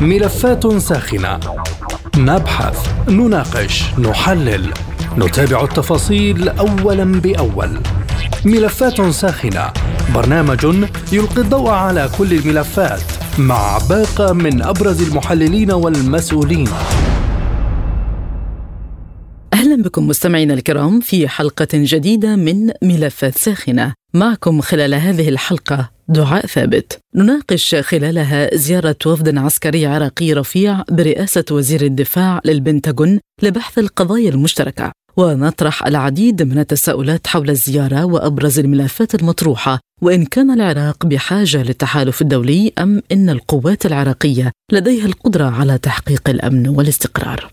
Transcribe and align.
ملفات 0.00 0.76
ساخنة 0.76 1.40
نبحث، 2.16 3.08
نناقش، 3.08 3.84
نحلل، 3.98 4.72
نتابع 5.18 5.64
التفاصيل 5.64 6.48
أولا 6.48 7.20
بأول. 7.20 7.78
ملفات 8.44 9.00
ساخنة 9.00 9.72
برنامج 10.14 10.64
يلقي 11.12 11.40
الضوء 11.40 11.70
على 11.70 12.10
كل 12.18 12.32
الملفات 12.32 13.02
مع 13.38 13.78
باقة 13.88 14.32
من 14.32 14.62
أبرز 14.62 15.08
المحللين 15.08 15.72
والمسؤولين. 15.72 16.68
أهلا 19.52 19.82
بكم 19.82 20.06
مستمعينا 20.06 20.54
الكرام 20.54 21.00
في 21.00 21.28
حلقة 21.28 21.68
جديدة 21.72 22.36
من 22.36 22.70
ملفات 22.82 23.38
ساخنة 23.38 23.94
معكم 24.14 24.60
خلال 24.60 24.94
هذه 24.94 25.28
الحلقة 25.28 25.95
دعاء 26.08 26.46
ثابت. 26.46 26.98
نناقش 27.14 27.74
خلالها 27.74 28.56
زيارة 28.56 28.96
وفد 29.06 29.38
عسكري 29.38 29.86
عراقي 29.86 30.32
رفيع 30.32 30.84
برئاسة 30.90 31.44
وزير 31.50 31.82
الدفاع 31.82 32.40
للبنتاغون 32.44 33.20
لبحث 33.42 33.78
القضايا 33.78 34.30
المشتركة 34.30 34.92
ونطرح 35.16 35.86
العديد 35.86 36.42
من 36.42 36.58
التساؤلات 36.58 37.26
حول 37.26 37.50
الزيارة 37.50 38.04
وأبرز 38.04 38.58
الملفات 38.58 39.14
المطروحة 39.14 39.80
وإن 40.02 40.24
كان 40.24 40.50
العراق 40.50 41.06
بحاجة 41.06 41.62
للتحالف 41.62 42.22
الدولي 42.22 42.72
أم 42.78 43.02
إن 43.12 43.30
القوات 43.30 43.86
العراقية 43.86 44.52
لديها 44.72 45.06
القدرة 45.06 45.44
على 45.44 45.78
تحقيق 45.78 46.28
الأمن 46.28 46.68
والاستقرار. 46.68 47.50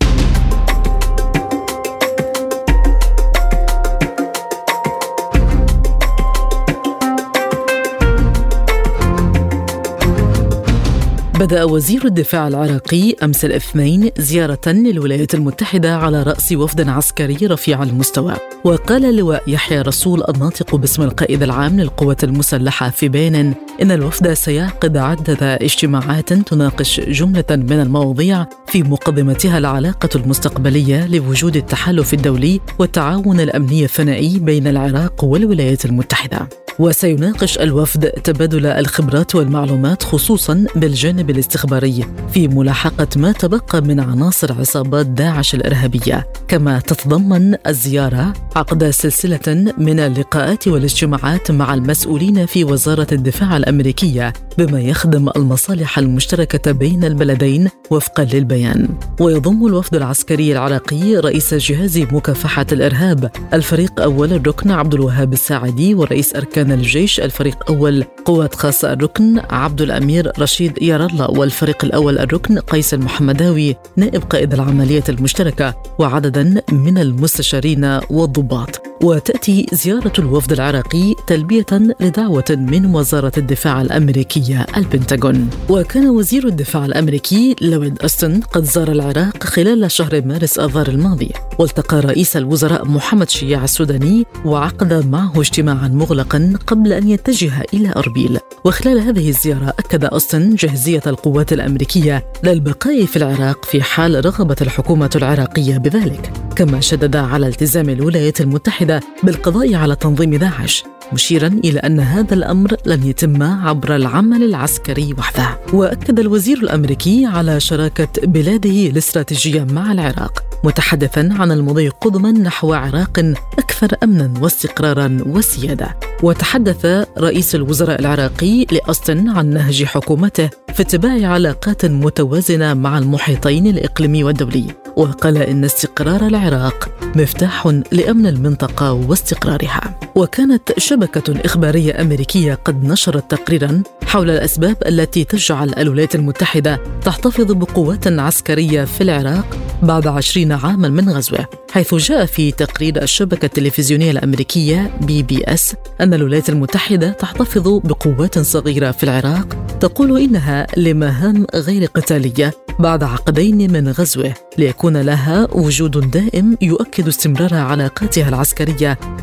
بدأ 11.44 11.64
وزير 11.64 12.06
الدفاع 12.06 12.48
العراقي 12.48 13.16
أمس 13.24 13.46
الاثنين 13.46 14.10
زيارة 14.18 14.62
للولايات 14.68 15.34
المتحدة 15.34 15.96
على 15.96 16.24
رأس 16.24 16.52
وفد 16.52 16.90
عسكري 16.90 17.48
رفيع 17.48 17.84
المستوى. 17.84 18.34
وقال 18.64 19.16
لواء 19.16 19.44
يحيى 19.48 19.82
رسول 19.82 20.24
الناطق 20.30 20.76
باسم 20.76 21.02
القائد 21.02 21.44
العام 21.44 21.80
للقوات 21.80 22.24
المسلحة 22.24 22.90
في 22.90 23.10
بيان 23.10 23.54
إن 23.82 23.92
الوفد 23.92 24.34
سيعقد 24.34 24.98
عدة 24.98 25.56
اجتماعات 25.56 26.34
تناقش 26.34 27.00
جملة 27.00 27.46
من 27.52 27.82
المواضيع 27.82 28.46
في 28.68 28.84
مقدمتها 28.84 29.58
العلاقة 29.58 30.10
المستقبلية 30.16 31.08
لوجود 31.08 31.56
التحالف 31.56 32.14
الدولي 32.14 32.60
والتعاون 32.80 33.40
الأمني 33.40 33.84
الثنائي 33.84 34.40
بين 34.40 34.68
العراق 34.68 35.24
والولايات 35.24 35.86
المتحدة. 35.86 36.50
وسيناقش 36.80 37.58
الوفد 37.58 38.10
تبادل 38.10 38.66
الخبرات 38.66 39.36
والمعلومات 39.36 40.04
خصوصا 40.04 40.66
بالجانب 40.76 41.32
الاستخباري 41.34 42.06
في 42.34 42.48
ملاحقة 42.48 43.08
ما 43.16 43.32
تبقى 43.32 43.82
من 43.82 44.00
عناصر 44.00 44.54
عصابات 44.60 45.06
داعش 45.06 45.56
الإرهابية. 45.56 46.28
كما 46.48 46.80
تتضمن 46.80 47.56
الزيارة 47.68 48.34
عقد 48.56 48.90
سلسلة 48.90 49.74
من 49.78 50.00
اللقاءات 50.00 50.68
والاجتماعات 50.68 51.52
مع 51.52 51.74
المسؤولين 51.74 52.46
في 52.46 52.64
وزارة 52.64 53.08
الدفاع 53.12 53.58
الأمريكية 53.58 54.34
بما 54.58 54.82
يخدم 54.82 55.30
المصالح 55.36 55.98
المشتركة 56.00 56.72
بين 56.72 57.04
البلدين 57.04 57.70
وفقا 57.92 58.24
للبيان. 58.24 58.90
ويضم 59.20 59.66
الوفد 59.66 59.96
العسكري 59.96 60.52
العراقي 60.52 61.16
رئيس 61.16 61.54
جهاز 61.54 61.98
مكافحة 61.98 62.66
الإرهاب 62.72 63.32
الفريق 63.54 64.02
أول 64.02 64.34
الركن 64.34 64.72
عبد 64.72 64.94
الوهاب 64.94 65.34
الساعدي 65.34 65.96
ورئيس 65.96 66.36
أركان 66.36 66.64
كان 66.64 66.72
الجيش 66.72 67.20
الفريق 67.20 67.72
أول 67.72 68.04
قوات 68.26 68.56
خاصة 68.56 68.94
الركن 68.94 69.40
عبد 69.50 69.82
الأمير 69.82 70.32
رشيد 70.40 70.82
يار 70.82 71.06
الله 71.06 71.23
والفريق 71.30 71.86
الأول 71.86 72.20
الركن 72.20 72.60
قيس 72.60 72.94
المحمداوي 72.94 73.76
نائب 73.96 74.24
قائد 74.24 74.54
العملية 74.54 75.04
المشتركة 75.10 75.76
وعددا 76.00 76.62
من 76.72 76.98
المستشارين 76.98 78.00
والضباط 78.10 78.82
وتأتي 79.04 79.66
زيارة 79.74 80.14
الوفد 80.20 80.52
العراقي 80.52 81.16
تلبية 81.28 81.66
لدعوة 82.00 82.44
من 82.50 82.96
وزارة 82.96 83.32
الدفاع 83.38 83.82
الأمريكية 83.82 84.66
البنتاغون. 84.78 85.50
وكان 85.70 86.10
وزير 86.10 86.48
الدفاع 86.48 86.86
الأمريكي 86.86 87.56
لويد 87.62 88.02
أستن 88.02 88.42
قد 88.42 88.64
زار 88.64 88.92
العراق 88.92 89.44
خلال 89.44 89.92
شهر 89.92 90.26
مارس 90.26 90.60
آذار 90.60 90.88
الماضي 90.88 91.32
والتقى 91.60 92.00
رئيس 92.00 92.38
الوزراء 92.38 92.86
محمد 92.86 93.30
شياع 93.30 93.64
السوداني 93.64 94.26
وعقد 94.46 95.08
معه 95.08 95.34
اجتماعا 95.42 95.88
مغلقا 95.88 96.54
قبل 96.68 96.94
أن 96.94 97.08
يتجه 97.08 97.52
إلى 97.74 97.94
أربيل. 97.96 98.40
وخلال 98.66 99.00
هذه 99.00 99.30
الزيارة 99.30 99.74
أكد 99.80 100.06
أوستن 100.06 100.56
جاهزية 100.56 101.02
القوات 101.08 101.54
الأمريكية 101.54 102.26
للبقاء 102.44 103.06
في 103.06 103.18
العراق 103.18 103.66
في 103.66 103.82
حال 103.82 104.26
رغبت 104.26 104.62
الحكومة 104.62 105.10
العراقية 105.16 105.78
بذلك. 105.78 106.34
كما 106.56 106.80
شدد 106.80 107.16
على 107.16 107.48
التزام 107.48 107.90
الولايات 107.90 108.42
المتحدة 108.42 108.93
بالقضاء 109.24 109.76
على 109.76 109.96
تنظيم 109.96 110.36
داعش 110.36 110.84
مشيرا 111.14 111.48
إلى 111.48 111.80
أن 111.80 112.00
هذا 112.00 112.34
الأمر 112.34 112.76
لن 112.86 113.04
يتم 113.04 113.44
عبر 113.44 113.96
العمل 113.96 114.44
العسكري 114.44 115.14
وحده. 115.18 115.60
وأكد 115.74 116.20
الوزير 116.20 116.58
الأمريكي 116.58 117.26
على 117.26 117.60
شراكة 117.60 118.08
بلاده 118.24 118.70
الاستراتيجية 118.70 119.64
مع 119.64 119.92
العراق 119.92 120.44
متحدثا 120.64 121.30
عن 121.40 121.52
المضي 121.52 121.90
قدما 121.90 122.32
نحو 122.32 122.74
عراق 122.74 123.34
أكثر 123.60 123.98
امنا 124.04 124.34
واستقرارا 124.42 125.18
وسيادة. 125.26 125.98
وتحدث 126.24 126.86
رئيس 127.18 127.56
الوزراء 127.56 128.00
العراقي 128.00 128.66
لاستن 128.72 129.30
عن 129.30 129.50
نهج 129.50 129.84
حكومته 129.84 130.50
في 130.74 130.82
اتباع 130.82 131.28
علاقات 131.28 131.86
متوازنة 131.86 132.74
مع 132.74 132.98
المحيطين 132.98 133.68
الإقليمي 133.68 134.24
والدولي 134.24 134.66
وقال 134.98 135.38
إن 135.38 135.64
استقرار 135.64 136.28
العراق 136.28 136.90
مفتاح 137.16 137.68
لأمن 137.92 138.28
المنطقة 138.28 138.83
واستقرارها. 138.92 140.00
وكانت 140.16 140.80
شبكة 140.80 141.46
إخبارية 141.46 142.02
أمريكية 142.02 142.54
قد 142.54 142.84
نشرت 142.84 143.32
تقريرا 143.32 143.84
حول 144.06 144.30
الأسباب 144.30 144.78
التي 144.88 145.24
تجعل 145.24 145.74
الولايات 145.78 146.16
المتحدة 146.16 146.80
تحتفظ 147.06 147.52
بقوات 147.52 148.08
عسكرية 148.08 148.86
في 148.86 149.02
العراق 149.02 149.58
بعد 149.84 150.08
عشرين 150.08 150.52
عاما 150.52 150.90
من 150.90 151.10
غزوه 151.10 151.46
حيث 151.72 151.96
جاء 151.96 152.26
في 152.26 152.52
تقرير 152.52 153.04
الشبكة 153.04 153.46
التلفزيونية 153.46 154.12
الأمريكية 154.12 154.98
PBS 155.02 155.76
أن 156.02 156.14
الولايات 156.14 156.50
المتحدة 156.50 157.12
تحتفظ 157.12 157.68
بقوات 157.68 158.40
صغيرة 158.40 158.92
في 158.92 159.04
العراق 159.04 159.48
تقول 159.80 160.22
إنها 160.22 160.68
لمهام 160.78 161.46
غير 161.56 161.86
قتالية 161.86 162.54
بعد 162.80 163.04
عقدين 163.04 163.74
من 163.74 163.90
غزوه 163.90 164.34
ليكون 164.58 164.98
لها 164.98 165.48
وجود 165.52 166.12
دائم 166.12 166.58
يؤكد 166.62 167.08
استمرار 167.08 167.54
علاقاتها 167.54 168.30
العسكرية 168.30 168.63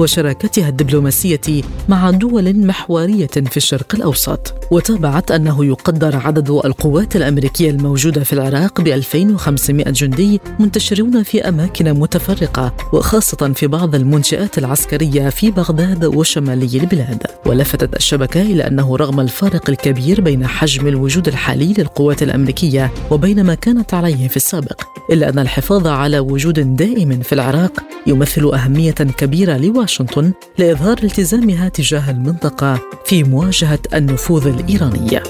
وشراكتها 0.00 0.68
الدبلوماسية 0.68 1.40
مع 1.88 2.10
دول 2.10 2.66
محورية 2.66 3.26
في 3.26 3.56
الشرق 3.56 3.94
الأوسط. 3.94 4.54
وتابعت 4.70 5.30
أنه 5.30 5.64
يقدر 5.64 6.16
عدد 6.16 6.50
القوات 6.50 7.16
الأمريكية 7.16 7.70
الموجودة 7.70 8.24
في 8.24 8.32
العراق 8.32 8.80
ب 8.80 8.86
2500 8.86 9.90
جندي 9.90 10.40
منتشرون 10.58 11.22
في 11.22 11.48
أماكن 11.48 11.92
متفرقة 11.92 12.74
وخاصة 12.92 13.52
في 13.54 13.66
بعض 13.66 13.94
المنشآت 13.94 14.58
العسكرية 14.58 15.28
في 15.28 15.50
بغداد 15.50 16.04
وشمالي 16.04 16.78
البلاد. 16.80 17.22
ولفتت 17.46 17.96
الشبكة 17.96 18.42
إلى 18.42 18.66
أنه 18.66 18.96
رغم 18.96 19.20
الفارق 19.20 19.70
الكبير 19.70 20.20
بين 20.20 20.46
حجم 20.46 20.86
الوجود 20.88 21.28
الحالي 21.28 21.74
للقوات 21.78 22.22
الأمريكية 22.22 22.92
وبين 23.10 23.44
ما 23.44 23.54
كانت 23.54 23.94
عليه 23.94 24.28
في 24.28 24.36
السابق 24.36 24.82
إلا 25.10 25.28
أن 25.28 25.38
الحفاظ 25.38 25.86
على 25.86 26.18
وجود 26.18 26.76
دائم 26.76 27.20
في 27.20 27.32
العراق 27.32 27.72
يمثل 28.06 28.50
أهمية 28.54 28.94
كبيره 29.30 29.56
لواشنطن 29.56 30.32
لإظهار 30.58 30.98
التزامها 31.04 31.68
تجاه 31.68 32.10
المنطقة 32.10 32.80
في 33.04 33.24
مواجهة 33.24 33.78
النفوذ 33.94 34.46
الايراني 34.46 35.20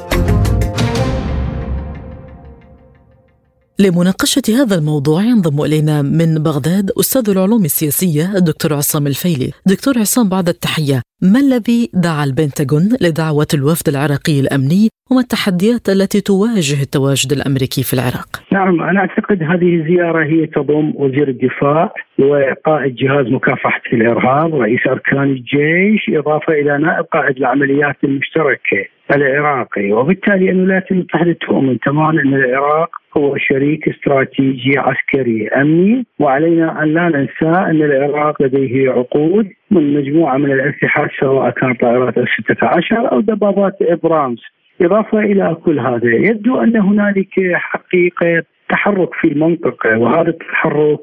لمناقشة 3.85 4.47
هذا 4.61 4.75
الموضوع 4.81 5.23
ينضم 5.23 5.59
إلينا 5.65 6.03
من 6.03 6.31
بغداد 6.47 6.87
أستاذ 7.00 7.31
العلوم 7.31 7.65
السياسية 7.65 8.25
الدكتور 8.38 8.71
عصام 8.81 9.06
الفيلي 9.06 9.50
دكتور 9.73 9.94
عصام 9.99 10.29
بعد 10.29 10.49
التحية 10.49 10.99
ما 11.32 11.41
الذي 11.47 11.81
دعا 12.06 12.25
البنتاغون 12.25 12.87
لدعوة 13.05 13.50
الوفد 13.55 13.88
العراقي 13.88 14.41
الأمني 14.41 14.88
وما 15.11 15.21
التحديات 15.21 15.85
التي 15.88 16.21
تواجه 16.21 16.82
التواجد 16.82 17.31
الأمريكي 17.32 17.82
في 17.88 17.93
العراق؟ 17.94 18.29
نعم 18.53 18.82
أنا 18.91 19.00
أعتقد 19.00 19.43
هذه 19.43 19.71
الزيارة 19.79 20.25
هي 20.25 20.47
تضم 20.47 20.93
وزير 20.94 21.29
الدفاع 21.29 21.94
وقائد 22.19 22.94
جهاز 22.94 23.27
مكافحة 23.27 23.82
الإرهاب 23.93 24.55
رئيس 24.55 24.81
أركان 24.87 25.29
الجيش 25.37 26.03
إضافة 26.09 26.53
إلى 26.53 26.79
نائب 26.79 27.05
قائد 27.05 27.37
العمليات 27.37 27.97
المشتركة 28.05 28.82
العراقي 29.16 29.92
وبالتالي 29.92 30.50
الولايات 30.50 30.90
المتحدة 30.90 31.32
تؤمن 31.32 31.80
تماما 31.80 32.22
أن 32.22 32.34
العراق 32.34 32.90
هو 33.16 33.36
شريك 33.36 33.88
استراتيجي 33.88 34.78
عسكري 34.78 35.48
أمني 35.48 36.06
وعلينا 36.18 36.82
أن 36.82 36.94
لا 36.94 37.08
ننسى 37.08 37.60
أن 37.70 37.82
العراق 37.82 38.42
لديه 38.42 38.90
عقود 38.90 39.48
من 39.70 39.94
مجموعة 39.94 40.36
من 40.36 40.52
الاسلحه 40.52 41.08
سواء 41.20 41.50
كانت 41.50 41.80
طائرات 41.80 42.18
اف 42.18 42.28
16 42.44 43.12
أو 43.12 43.20
دبابات 43.20 43.76
إبرامز. 43.82 44.38
إضافة 44.82 45.18
إلى 45.18 45.56
كل 45.64 45.80
هذا 45.80 46.14
يبدو 46.14 46.60
أن 46.60 46.76
هنالك 46.76 47.52
حقيقة 47.54 48.42
تحرك 48.68 49.14
في 49.14 49.28
المنطقة 49.28 49.98
وهذا 49.98 50.28
التحرك 50.28 51.00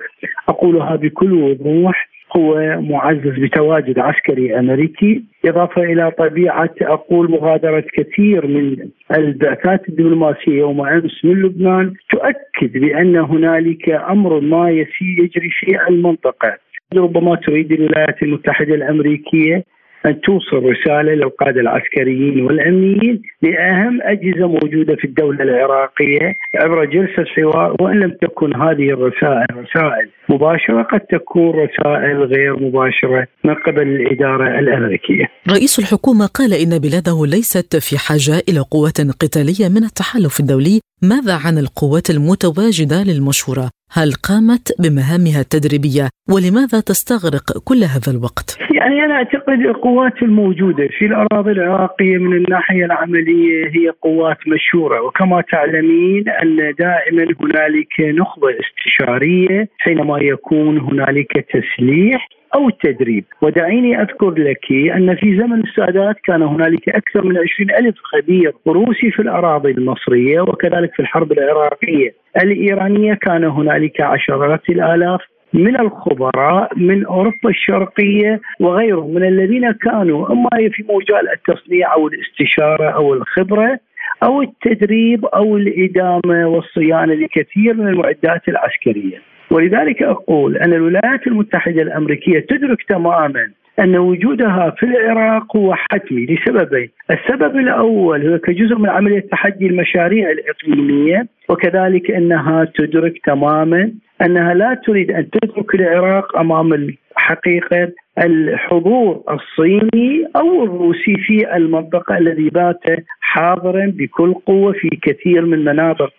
أقولها 0.49 0.95
بكل 0.95 1.33
وضوح 1.33 2.09
هو 2.35 2.81
معزز 2.81 3.39
بتواجد 3.39 3.99
عسكري 3.99 4.59
أمريكي 4.59 5.23
إضافة 5.45 5.83
إلى 5.83 6.11
طبيعة 6.11 6.73
أقول 6.81 7.31
مغادرة 7.31 7.83
كثير 7.93 8.47
من 8.47 8.89
البعثات 9.17 9.89
الدبلوماسية 9.89 10.59
يوم 10.59 10.87
أمس 10.87 11.25
من 11.25 11.41
لبنان 11.41 11.93
تؤكد 12.09 12.77
بأن 12.77 13.15
هنالك 13.15 13.89
أمر 13.89 14.39
ما 14.39 14.69
يجري 14.69 15.49
في 15.59 15.87
المنطقة. 15.89 16.57
ربما 16.95 17.35
تريد 17.35 17.71
الولايات 17.71 18.23
المتحدة 18.23 18.75
الأمريكية 18.75 19.63
أن 20.07 20.21
توصل 20.21 20.63
رسالة 20.63 21.13
للقادة 21.13 21.61
العسكريين 21.61 22.41
والأمنيين 22.45 23.21
لأهم 23.41 23.99
أجهزة 24.01 24.47
موجودة 24.47 24.95
في 24.95 25.05
الدولة 25.05 25.43
العراقية 25.43 26.35
عبر 26.55 26.85
جلسة 26.85 27.25
حوار 27.35 27.75
وإن 27.81 27.99
لم 27.99 28.11
تكن 28.21 28.55
هذه 28.55 28.89
الرسائل 28.89 29.47
رسائل 29.51 30.09
مباشرة 30.29 30.81
قد 30.83 30.99
تكون 30.99 31.49
رسائل 31.49 32.23
غير 32.23 32.59
مباشرة 32.59 33.27
من 33.43 33.53
قبل 33.53 33.81
الإدارة 33.81 34.59
الأمريكية 34.59 35.25
رئيس 35.49 35.79
الحكومة 35.79 36.25
قال 36.25 36.53
إن 36.53 36.79
بلاده 36.79 37.25
ليست 37.25 37.75
في 37.75 37.97
حاجة 37.97 38.43
إلى 38.49 38.59
قوات 38.59 39.01
قتالية 39.21 39.69
من 39.69 39.83
التحالف 39.83 40.39
الدولي 40.39 40.79
ماذا 41.01 41.33
عن 41.45 41.57
القوات 41.57 42.09
المتواجدة 42.09 43.03
للمشورة؟ 43.03 43.69
هل 43.91 44.11
قامت 44.29 44.65
بمهامها 44.81 45.39
التدريبية 45.41 46.09
ولماذا 46.33 46.79
تستغرق 46.79 47.45
كل 47.67 47.81
هذا 47.83 48.11
الوقت؟ 48.11 48.57
يعني 48.75 49.05
أنا 49.05 49.13
أعتقد 49.13 49.59
القوات 49.59 50.21
الموجودة 50.21 50.87
في 50.97 51.05
الأراضي 51.05 51.51
العراقية 51.51 52.17
من 52.17 52.33
الناحية 52.37 52.85
العملية 52.85 53.65
هي 53.65 53.89
قوات 54.01 54.37
مشهورة 54.47 55.01
وكما 55.01 55.41
تعلمين 55.51 56.29
أن 56.29 56.55
دائما 56.79 57.23
هنالك 57.41 57.93
نخبة 57.99 58.47
استشارية 58.59 59.69
حينما 59.77 60.19
يكون 60.21 60.77
هنالك 60.77 61.45
تسليح 61.53 62.27
أو 62.55 62.69
التدريب 62.69 63.25
ودعيني 63.41 64.01
أذكر 64.01 64.29
لك 64.29 64.71
أن 64.71 65.15
في 65.15 65.37
زمن 65.37 65.63
السادات 65.63 66.15
كان 66.23 66.41
هنالك 66.41 66.89
أكثر 66.89 67.25
من 67.25 67.37
20 67.37 67.71
ألف 67.71 67.95
خبير 68.03 68.53
روسي 68.67 69.11
في 69.11 69.21
الأراضي 69.21 69.71
المصرية 69.71 70.41
وكذلك 70.41 70.93
في 70.93 70.99
الحرب 70.99 71.31
العراقية 71.31 72.13
الإيرانية 72.43 73.13
كان 73.13 73.43
هنالك 73.43 74.01
عشرات 74.01 74.69
الآلاف 74.69 75.21
من 75.53 75.79
الخبراء 75.79 76.77
من 76.77 77.05
أوروبا 77.05 77.49
الشرقية 77.49 78.41
وغيرهم 78.59 79.13
من 79.13 79.23
الذين 79.23 79.71
كانوا 79.71 80.31
أما 80.31 80.49
في 80.71 80.83
مجال 80.89 81.29
التصنيع 81.33 81.93
أو 81.93 82.07
الاستشارة 82.07 82.89
أو 82.89 83.13
الخبرة 83.13 83.79
أو 84.23 84.41
التدريب 84.41 85.25
أو 85.25 85.57
الإدامة 85.57 86.47
والصيانة 86.47 87.13
لكثير 87.13 87.73
من 87.73 87.87
المعدات 87.87 88.49
العسكرية. 88.49 89.21
ولذلك 89.51 90.03
أقول 90.03 90.57
أن 90.57 90.73
الولايات 90.73 91.27
المتحدة 91.27 91.81
الأمريكية 91.81 92.39
تدرك 92.39 92.83
تماما 92.89 93.49
أن 93.79 93.97
وجودها 93.97 94.75
في 94.77 94.85
العراق 94.85 95.57
هو 95.57 95.75
حتمي 95.75 96.25
لسببين، 96.25 96.89
السبب 97.11 97.57
الأول 97.57 98.27
هو 98.27 98.37
كجزء 98.37 98.75
من 98.75 98.89
عملية 98.89 99.19
تحدي 99.31 99.67
المشاريع 99.67 100.29
الإقليمية 100.31 101.27
وكذلك 101.49 102.11
أنها 102.11 102.67
تدرك 102.75 103.13
تماما 103.25 103.91
أنها 104.21 104.53
لا 104.53 104.81
تريد 104.85 105.11
أن 105.11 105.29
تترك 105.29 105.75
العراق 105.75 106.37
أمام 106.37 106.87
حقيقه 107.15 107.91
الحضور 108.23 109.23
الصيني 109.29 110.27
أو 110.35 110.63
الروسي 110.63 111.15
في 111.15 111.55
المنطقة 111.55 112.17
الذي 112.17 112.49
بات 112.49 112.83
حاضرا 113.21 113.93
بكل 113.95 114.33
قوة 114.33 114.71
في 114.71 114.89
كثير 115.01 115.45
من 115.45 115.65
مناطق 115.65 116.13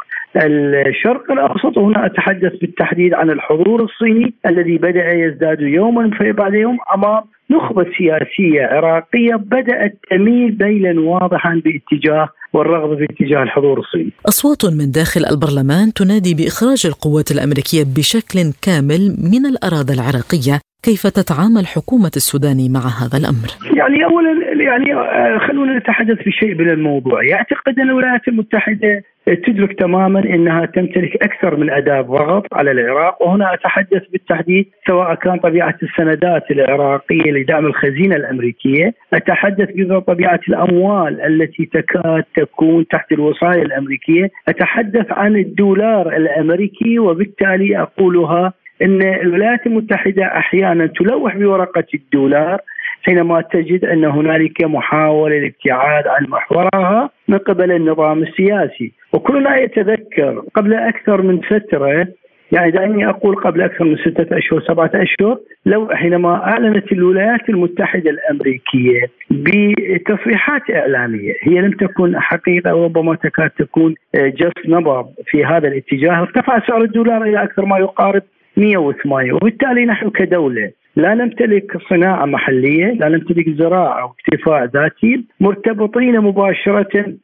الشرق 0.47 1.33
الأوسط. 1.33 1.77
وهنا 1.77 2.07
أتحدث 2.07 2.53
بالتحديد 2.61 3.15
عن 3.15 3.31
الحضور 3.31 3.83
الصيني 3.83 4.35
الذي 4.47 4.79
بدأ 4.79 5.13
يزداد 5.13 5.61
يوما 5.61 6.11
بعد 6.33 6.55
يوم 6.55 6.79
أمام 6.95 7.23
نخبة 7.51 7.87
سياسية 7.99 8.63
عراقية 8.63 9.35
بدأت 9.35 9.99
تميل 10.11 10.57
ميلا 10.61 11.01
واضحا 11.01 11.63
باتجاه 11.65 12.29
والرغبة 12.53 12.97
في 12.97 13.05
اتجاه 13.05 13.43
الحضور 13.43 13.79
الصيني. 13.79 14.13
أصوات 14.29 14.65
من 14.65 14.91
داخل 14.91 15.21
البرلمان 15.31 15.93
تنادي 15.93 16.35
بإخراج 16.35 16.87
القوات 16.87 17.31
الأمريكية 17.31 17.85
بشكل 17.97 18.39
كامل 18.63 19.03
من 19.33 19.47
الأراضي 19.47 19.93
العراقية 19.95 20.61
كيف 20.83 21.07
تتعامل 21.07 21.67
حكومة 21.67 22.13
السودان 22.17 22.73
مع 22.73 22.81
هذا 22.81 23.17
الأمر؟ 23.19 23.49
يعني 23.79 24.05
أولا 24.05 24.33
يعني 24.63 24.95
آه، 24.95 25.39
خلونا 25.39 25.79
نتحدث 25.79 26.19
بشيء 26.27 26.55
من 26.55 26.71
الموضوع 26.71 27.25
يعتقد 27.25 27.79
أن 27.79 27.89
الولايات 27.91 28.29
المتحدة 28.29 29.03
تدرك 29.27 29.79
تماما 29.79 30.21
أنها 30.21 30.67
تمتلك 30.67 31.23
أكثر 31.23 31.57
من 31.57 31.71
أداة 31.71 32.01
ضغط 32.01 32.55
على 32.55 32.71
العراق 32.71 33.23
وهنا 33.23 33.55
أتحدث 33.55 34.03
بالتحديد 34.13 34.67
سواء 34.87 35.15
كان 35.15 35.39
طبيعة 35.39 35.75
السندات 35.83 36.51
العراقية 36.51 37.31
لدعم 37.39 37.67
الخزينة 37.67 38.17
الأمريكية، 38.17 38.95
أتحدث 39.15 39.69
بطبيعة 39.77 40.41
الأموال 40.49 41.21
التي 41.21 41.67
تكاد 41.67 42.25
تكون 42.37 42.89
تحت 42.89 43.13
الوصاية 43.13 43.63
الأمريكية، 43.63 44.31
أتحدث 44.49 45.13
عن 45.13 45.37
الدولار 45.37 46.17
الأمريكي 46.17 46.99
وبالتالي 46.99 47.79
أقولها 47.79 48.53
إن 48.83 49.03
الولايات 49.03 49.67
المتحدة 49.67 50.25
أحيانا 50.25 50.87
تلوح 50.87 51.37
بورقة 51.37 51.85
الدولار 51.95 52.61
حينما 53.03 53.41
تجد 53.41 53.85
أن 53.85 54.05
هنالك 54.05 54.65
محاولة 54.65 55.37
للابتعاد 55.37 56.07
عن 56.07 56.27
محورها 56.29 57.11
من 57.29 57.39
قبل 57.39 57.73
النظام 57.73 58.23
السياسي، 58.23 58.93
وكلنا 59.13 59.57
يتذكر 59.57 60.43
قبل 60.55 60.75
أكثر 60.75 61.23
من 61.23 61.41
فترة 61.41 62.09
يعني 62.53 62.71
دعني 62.71 63.09
أقول 63.09 63.37
قبل 63.37 63.63
أكثر 63.63 63.85
من 63.85 63.97
ستة 63.97 64.39
أشهر 64.39 64.61
سبعة 64.61 64.91
أشهر 64.95 65.39
لو 65.67 65.89
حينما 65.89 66.35
أعلنت 66.35 66.93
الولايات 66.93 67.49
المتحدة 67.49 68.11
الأمريكية 68.11 69.01
بتصريحات 69.31 70.71
إعلامية 70.71 71.33
هي 71.43 71.61
لم 71.61 71.71
تكن 71.71 72.21
حقيقة 72.21 72.71
ربما 72.71 73.15
تكاد 73.15 73.51
تكون 73.51 73.95
جس 74.15 74.69
نبض 74.69 75.07
في 75.27 75.45
هذا 75.45 75.69
الاتجاه 75.69 76.21
ارتفع 76.21 76.67
سعر 76.67 76.83
الدولار 76.83 77.23
إلى 77.23 77.43
أكثر 77.43 77.65
ما 77.65 77.79
يقارب 77.79 78.23
108 78.57 79.33
وبالتالي 79.33 79.85
نحن 79.85 80.11
كدولة 80.11 80.71
لا 80.97 81.15
نمتلك 81.15 81.79
صناعة 81.91 82.25
محلية، 82.25 82.87
لا 82.87 83.09
نمتلك 83.09 83.49
زراعة 83.49 84.05
واكتفاء 84.05 84.65
ذاتي، 84.65 85.25
مرتبطين 85.41 86.21
مباشرة 86.21 87.15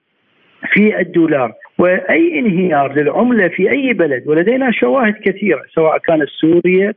في 0.72 1.00
الدولار، 1.00 1.52
وأي 1.84 2.38
انهيار 2.38 2.92
للعملة 2.94 3.48
في 3.48 3.70
أي 3.70 3.92
بلد 3.92 4.22
ولدينا 4.26 4.70
شواهد 4.70 5.14
كثيرة 5.24 5.62
سواء 5.74 5.98
كانت 5.98 6.28
سوريا 6.40 6.94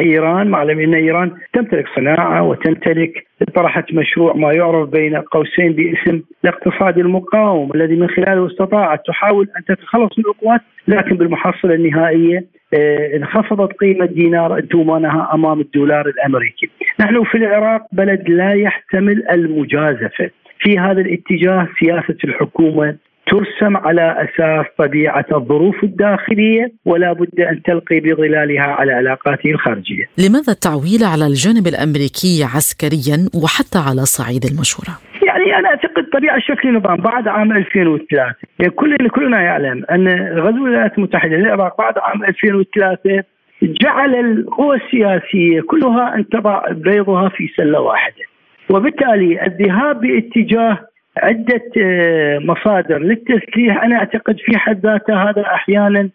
إيران 0.00 0.46
معلم 0.46 0.80
أن 0.80 0.94
إيران 0.94 1.32
تمتلك 1.52 1.84
صناعة 1.96 2.42
وتمتلك 2.42 3.26
طرحت 3.54 3.92
مشروع 3.92 4.32
ما 4.34 4.52
يعرف 4.52 4.88
بين 4.88 5.16
قوسين 5.16 5.72
باسم 5.72 6.22
الاقتصاد 6.44 6.98
المقاوم 6.98 7.72
الذي 7.74 7.96
من 7.96 8.08
خلاله 8.08 8.46
استطاعت 8.46 9.00
تحاول 9.06 9.48
أن 9.58 9.64
تتخلص 9.64 10.18
من 10.18 10.24
القوات 10.26 10.60
لكن 10.88 11.16
بالمحصلة 11.16 11.74
النهائية 11.74 12.44
آه، 12.74 13.16
انخفضت 13.16 13.72
قيمة 13.72 14.06
دينار 14.06 14.60
ثمنها 14.60 15.30
أمام 15.34 15.60
الدولار 15.60 16.06
الأمريكي. 16.06 16.70
نحن 17.00 17.24
في 17.24 17.38
العراق 17.38 17.82
بلد 17.92 18.28
لا 18.28 18.52
يحتمل 18.52 19.24
المجازفة. 19.30 20.30
في 20.58 20.78
هذا 20.78 21.00
الاتجاه 21.00 21.68
سياسة 21.80 22.16
الحكومة 22.24 22.96
ترسم 23.26 23.76
على 23.76 24.28
أساس 24.28 24.66
طبيعة 24.78 25.26
الظروف 25.32 25.84
الداخلية 25.84 26.72
ولا 26.84 27.12
بد 27.12 27.40
أن 27.40 27.62
تلقي 27.62 28.00
بظلالها 28.00 28.62
على 28.62 28.92
علاقاته 28.92 29.50
الخارجية. 29.50 30.04
لماذا 30.18 30.52
التعويل 30.52 31.04
على 31.04 31.26
الجانب 31.26 31.66
الأمريكي 31.66 32.44
عسكريا 32.54 33.18
وحتى 33.42 33.78
على 33.78 34.04
صعيد 34.04 34.44
المشوره؟ 34.44 34.94
يعني 35.22 35.58
أنا 35.58 35.68
أعتقد 35.68 36.04
طبيعة 36.12 36.38
شكل 36.40 36.68
النظام 36.68 36.96
بعد 36.96 37.28
عام 37.28 37.52
2003 37.52 38.34
يعني 38.58 38.72
كل 38.72 39.08
كلنا 39.08 39.42
يعلم 39.42 39.84
أن 39.90 40.08
غزو 40.38 40.66
الولايات 40.66 40.98
المتحدة 40.98 41.36
للعراق 41.36 41.78
بعد 41.78 41.94
عام 41.98 42.24
2003 42.24 43.22
جعل 43.62 44.14
القوى 44.14 44.76
السياسية 44.76 45.60
كلها 45.60 46.14
أن 46.14 46.28
تضع 46.28 46.62
بيضها 46.70 47.28
في 47.28 47.48
سلة 47.56 47.80
واحدة 47.80 48.24
وبالتالي 48.70 49.46
الذهاب 49.46 50.00
باتجاه 50.00 50.78
عدة 51.16 51.62
آه، 51.78 52.38
مصادر 52.38 52.98
للتسليح. 52.98 53.82
أنا 53.84 53.96
أعتقد 53.96 54.36
في 54.38 54.58
حد 54.58 54.86
ذاته 54.86 55.30
هذا 55.30 55.42
أحيانا 55.42 56.08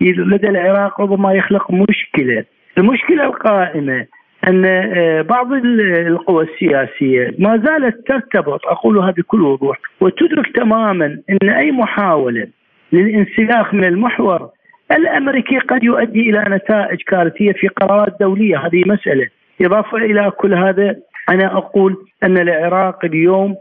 لدى 0.00 0.48
العراق 0.48 1.00
ربما 1.00 1.32
يخلق 1.32 1.70
مشكلة، 1.70 2.44
المشكلة 2.78 3.24
القائمة 3.24 4.06
أن 4.48 4.64
آه، 4.64 5.22
بعض 5.22 5.52
القوى 5.52 6.44
السياسية 6.44 7.34
ما 7.38 7.56
زالت 7.56 8.08
ترتبط 8.08 8.66
اقولها 8.66 9.10
بكل 9.10 9.42
وضوح 9.42 9.78
وتدرك 10.00 10.56
تماما 10.56 11.18
أن 11.30 11.50
أي 11.50 11.72
محاولة 11.72 12.46
للانسلاخ 12.92 13.74
من 13.74 13.84
المحور 13.84 14.48
الأمريكي 14.92 15.58
قد 15.58 15.84
يؤدي 15.84 16.30
إلى 16.30 16.44
نتائج 16.48 17.02
كارثية 17.02 17.52
في 17.52 17.68
قرارات 17.68 18.16
دولية. 18.20 18.56
هذه 18.56 18.82
مسألة 18.86 19.28
إضافة 19.60 19.96
إلى 19.98 20.30
كل 20.30 20.54
هذا 20.54 20.96
أنا 21.28 21.56
أقول 21.56 21.96
أن 22.22 22.38
العراق 22.38 23.04
اليوم 23.04 23.56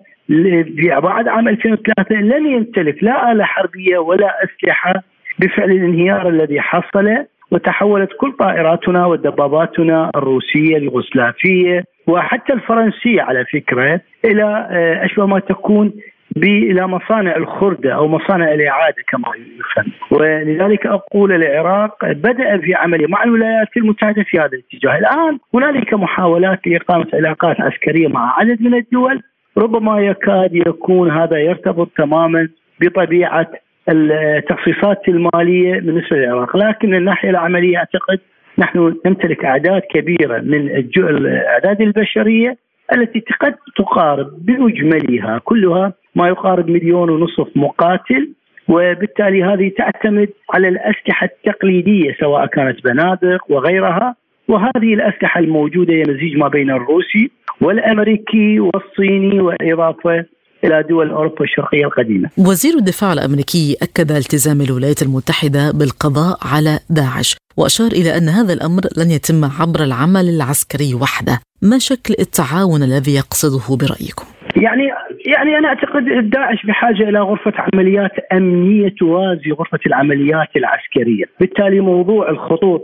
بعد 0.99 1.27
عام 1.27 1.47
2003 1.47 2.15
لم 2.15 2.45
يمتلك 2.45 3.03
لا 3.03 3.31
آلة 3.31 3.43
حربية 3.43 3.97
ولا 3.97 4.37
أسلحة 4.43 4.93
بفعل 5.39 5.71
الانهيار 5.71 6.29
الذي 6.29 6.61
حصل 6.61 7.25
وتحولت 7.51 8.09
كل 8.19 8.31
طائراتنا 8.31 9.05
ودباباتنا 9.05 10.11
الروسية 10.15 10.77
اليوغوسلافيه 10.77 11.83
وحتى 12.07 12.53
الفرنسية 12.53 13.21
على 13.21 13.45
فكرة 13.45 14.01
إلى 14.25 14.67
آه، 14.71 15.05
أشبه 15.05 15.25
ما 15.25 15.39
تكون 15.39 15.93
إلى 16.37 16.87
مصانع 16.87 17.35
الخرده 17.35 17.93
أو 17.93 18.07
مصانع 18.07 18.53
الإعادة 18.53 18.95
كما 19.09 19.23
يفهم. 19.35 19.91
ولذلك 20.11 20.85
أقول 20.85 21.31
العراق 21.31 22.05
بدأ 22.05 22.57
في 22.57 22.75
عملية 22.75 23.07
مع 23.07 23.23
الولايات 23.23 23.67
المتحدة 23.77 24.23
في 24.23 24.39
هذا 24.39 24.51
الاتجاه. 24.53 24.97
الآن 24.97 25.39
هنالك 25.53 25.93
محاولات 25.93 26.67
لإقامة 26.67 27.07
علاقات 27.13 27.61
عسكرية 27.61 28.07
مع 28.07 28.39
عدد 28.39 28.61
من 28.61 28.73
الدول 28.73 29.21
ربما 29.57 29.99
يكاد 29.99 30.55
يكون 30.55 31.11
هذا 31.11 31.37
يرتبط 31.37 31.89
تماما 31.97 32.49
بطبيعة 32.81 33.51
التخصيصات 33.89 35.07
المالية 35.07 35.79
بالنسبة 35.79 36.17
للعراق، 36.17 36.57
لكن 36.57 36.95
الناحيه 36.95 37.29
العملية 37.29 37.77
أعتقد 37.77 38.19
نحن 38.57 38.95
نمتلك 39.05 39.45
أعداد 39.45 39.81
كبيرة 39.81 40.39
من 40.39 40.67
الأعداد 40.97 41.81
البشرية 41.81 42.57
التي 42.95 43.23
قد 43.41 43.55
تقارب 43.77 44.45
باجملها 44.45 45.37
كلها 45.43 45.93
ما 46.15 46.27
يقارب 46.27 46.69
مليون 46.69 47.09
ونصف 47.09 47.47
مقاتل 47.55 48.29
وبالتالي 48.67 49.43
هذه 49.43 49.71
تعتمد 49.77 50.29
على 50.53 50.67
الأسلحة 50.67 51.25
التقليدية 51.25 52.15
سواء 52.19 52.45
كانت 52.45 52.83
بنادق 52.83 53.51
وغيرها. 53.51 54.15
وهذه 54.47 54.93
الأسلحة 54.93 55.39
الموجودة 55.39 55.93
هي 55.93 56.03
مزيج 56.07 56.37
ما 56.37 56.47
بين 56.47 56.71
الروسي 56.71 57.31
والأمريكي 57.61 58.59
والصيني 58.59 59.41
وإضافة 59.41 60.25
إلى 60.63 60.83
دول 60.89 61.09
أوروبا 61.09 61.43
الشرقية 61.43 61.85
القديمة. 61.85 62.29
وزير 62.37 62.73
الدفاع 62.77 63.13
الأمريكي 63.13 63.77
أكد 63.81 64.11
التزام 64.11 64.61
الولايات 64.61 65.01
المتحدة 65.01 65.71
بالقضاء 65.71 66.37
على 66.41 66.79
داعش، 66.89 67.35
وأشار 67.57 67.87
إلى 67.87 68.17
أن 68.17 68.29
هذا 68.29 68.53
الأمر 68.53 68.81
لن 68.97 69.11
يتم 69.11 69.45
عبر 69.45 69.83
العمل 69.83 70.29
العسكري 70.29 70.93
وحده، 70.93 71.39
ما 71.61 71.77
شكل 71.79 72.15
التعاون 72.19 72.83
الذي 72.83 73.15
يقصده 73.15 73.75
برأيكم؟ 73.75 74.25
يعني 74.55 74.83
يعني 75.25 75.57
أنا 75.57 75.67
أعتقد 75.67 76.29
داعش 76.29 76.65
بحاجة 76.65 77.09
إلى 77.09 77.19
غرفة 77.19 77.53
عمليات 77.57 78.11
أمنية 78.33 78.89
توازي 78.99 79.51
غرفة 79.51 79.79
العمليات 79.85 80.47
العسكرية، 80.55 81.25
بالتالي 81.39 81.79
موضوع 81.79 82.29
الخطوط 82.29 82.83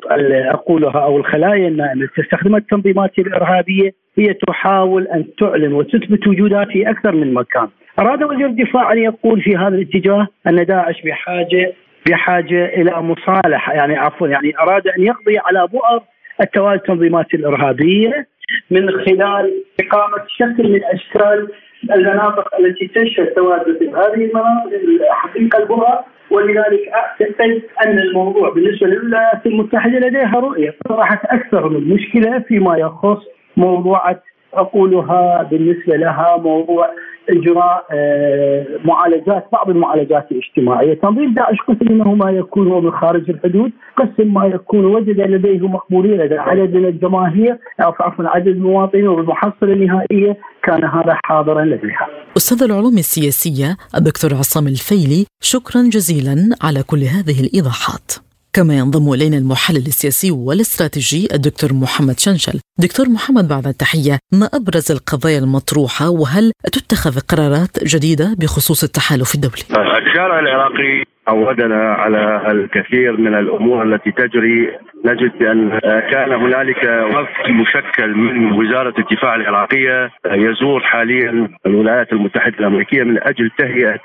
أقولها 0.51 0.99
أو 0.99 1.17
الخلايا 1.17 1.67
النائمه 1.67 2.03
التي 2.03 2.21
تستخدمها 2.21 2.59
التنظيمات 2.59 3.19
الإرهابية 3.19 3.91
هي 4.17 4.33
تحاول 4.33 5.07
أن 5.07 5.25
تعلن 5.39 5.73
وتثبت 5.73 6.27
وجودها 6.27 6.65
في 6.65 6.89
أكثر 6.89 7.15
من 7.15 7.33
مكان. 7.33 7.67
أراد 7.99 8.23
وزير 8.23 8.45
الدفاع 8.45 8.91
أن 8.91 8.97
يقول 8.97 9.41
في 9.41 9.57
هذا 9.57 9.67
الاتجاه 9.67 10.27
أن 10.47 10.65
داعش 10.65 11.01
بحاجة 11.01 11.73
بحاجة 12.09 12.65
إلى 12.65 13.01
مصالحة 13.01 13.73
يعني 13.73 13.97
عفوا 13.97 14.27
يعني 14.27 14.53
أراد 14.59 14.87
أن 14.87 15.03
يقضي 15.03 15.37
على 15.37 15.67
بؤر 15.67 16.03
التوالي 16.41 16.75
التنظيمات 16.75 17.33
الإرهابية 17.33 18.27
من 18.71 18.91
خلال 18.91 19.63
إقامة 19.81 20.23
شكل 20.27 20.71
من 20.71 20.83
اشكال 20.83 21.47
المناطق 21.83 22.55
التي 22.59 22.87
تشهد 22.87 23.27
تواجد 23.27 23.95
هذه 23.95 24.25
المناطق 24.25 24.71
حقيقه 25.09 25.59
البؤر 25.59 25.99
ولذلك 26.31 26.87
أعتقد 26.93 27.61
أن 27.85 27.99
الموضوع 27.99 28.49
بالنسبة 28.49 28.87
للولايات 28.87 29.45
المتحدة 29.45 29.99
لديها 29.99 30.39
رؤية. 30.39 30.75
طرحت 30.89 31.25
أكثر 31.25 31.69
من 31.69 31.93
مشكلة 31.93 32.39
فيما 32.39 32.77
يخص 32.77 33.23
موضوعة 33.57 34.21
أقولها 34.53 35.43
بالنسبة 35.51 35.95
لها 35.95 36.37
موضوع 36.37 36.89
إجراء 37.29 37.85
آه، 37.91 38.65
معالجات 38.85 39.47
بعض 39.51 39.69
المعالجات 39.69 40.27
الاجتماعية، 40.31 40.93
تنظيم 40.93 41.33
داعش 41.33 41.57
قسم 41.67 41.87
انه 41.89 42.15
ما 42.15 42.31
يكون 42.31 42.67
هو 42.71 42.81
من 42.81 42.91
خارج 42.91 43.29
الحدود، 43.29 43.71
قسم 43.97 44.33
ما 44.33 44.45
يكون 44.45 44.85
وجد 44.85 45.19
لديه 45.19 45.67
مقبوليه 45.67 46.15
لدى 46.17 46.37
عدد 46.37 46.73
من 46.75 46.85
الجماهير 46.85 47.57
أو 47.79 47.93
عفوا 47.99 48.25
عدد 48.27 48.47
المواطنين 48.47 49.07
وبالمحصلة 49.07 49.73
النهائية 49.73 50.37
كان 50.63 50.85
هذا 50.85 51.17
حاضرا 51.25 51.65
لديها. 51.65 52.07
أستاذ 52.37 52.63
العلوم 52.63 52.97
السياسية 52.97 53.77
الدكتور 53.95 54.33
عصام 54.33 54.67
الفيلي، 54.67 55.25
شكرا 55.41 55.81
جزيلا 55.81 56.55
على 56.61 56.83
كل 56.83 57.03
هذه 57.03 57.41
الإيضاحات. 57.45 58.26
كما 58.57 58.73
ينضم 58.73 59.13
إلينا 59.13 59.37
المحلل 59.37 59.87
السياسي 59.93 60.31
والاستراتيجي 60.31 61.27
الدكتور 61.35 61.69
محمد 61.83 62.19
شنشل. 62.19 62.59
دكتور 62.85 63.05
محمد 63.15 63.47
بعد 63.53 63.65
التحية 63.67 64.15
ما 64.39 64.47
أبرز 64.57 64.91
القضايا 64.91 65.39
المطروحة؟ 65.39 66.05
وهل 66.09 66.45
تتخذ 66.75 67.15
قرارات 67.31 67.73
جديدة 67.93 68.27
بخصوص 68.39 68.83
التحالف 68.83 69.35
الدولي؟ 69.35 69.63
الشارع 70.07 70.39
العراقي 70.39 71.03
عودنا 71.27 71.81
على 72.03 72.51
الكثير 72.51 73.17
من 73.17 73.33
الأمور 73.35 73.83
التي 73.83 74.11
تجري. 74.11 74.57
نجد 75.05 75.31
بان 75.39 75.79
كان 76.11 76.31
هنالك 76.31 76.83
وفد 77.13 77.49
مشكل 77.61 78.09
من 78.15 78.51
وزارة 78.51 78.93
الدفاع 78.99 79.35
العراقية. 79.35 80.11
يزور 80.25 80.79
حاليا 80.79 81.49
الولايات 81.65 82.13
المتحدة 82.13 82.55
الأمريكية 82.59 83.03
من 83.03 83.17
أجل 83.23 83.51
تهيئة 83.57 83.99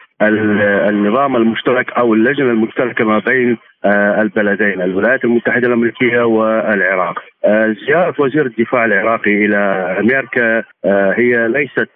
النظام 0.90 1.36
المشترك 1.36 1.92
أو 1.92 2.14
اللجنة 2.14 2.50
المشتركة 2.50 3.04
ما 3.04 3.18
بين 3.18 3.58
البلدين 3.84 4.82
الولايات 4.82 5.24
المتحدة 5.24 5.68
الأمريكية 5.68 6.20
والعراق. 6.22 7.18
آه، 7.44 7.76
زيارة 7.86 8.14
وزير 8.18 8.46
الدفاع 8.46 8.84
العراقي 8.84 9.30
إلى 9.44 9.56
أمريكا 10.00 10.62
آه، 10.84 11.14
هي 11.16 11.48
ليست 11.48 11.88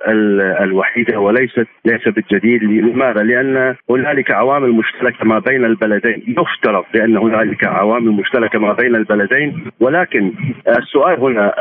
الوحيدة 0.60 1.20
وليست 1.20 1.66
ليس 1.84 2.08
بالجديد 2.08 2.62
لماذا؟ 2.62 3.22
لأن 3.22 3.74
هنالك 3.90 4.30
عوامل 4.30 4.72
مشتركة 4.72 5.24
ما 5.24 5.38
بين 5.38 5.64
البلدين 5.64 6.22
يفترض 6.28 6.84
بأن 6.94 7.16
هنالك 7.16 7.64
عوامل 7.64 8.10
مشتركة 8.10 8.58
ما 8.58 8.72
بين 8.72 8.94
البلدين 8.94 9.70
ولكن 9.80 10.32
السؤال 10.78 11.20
هنا 11.20 11.52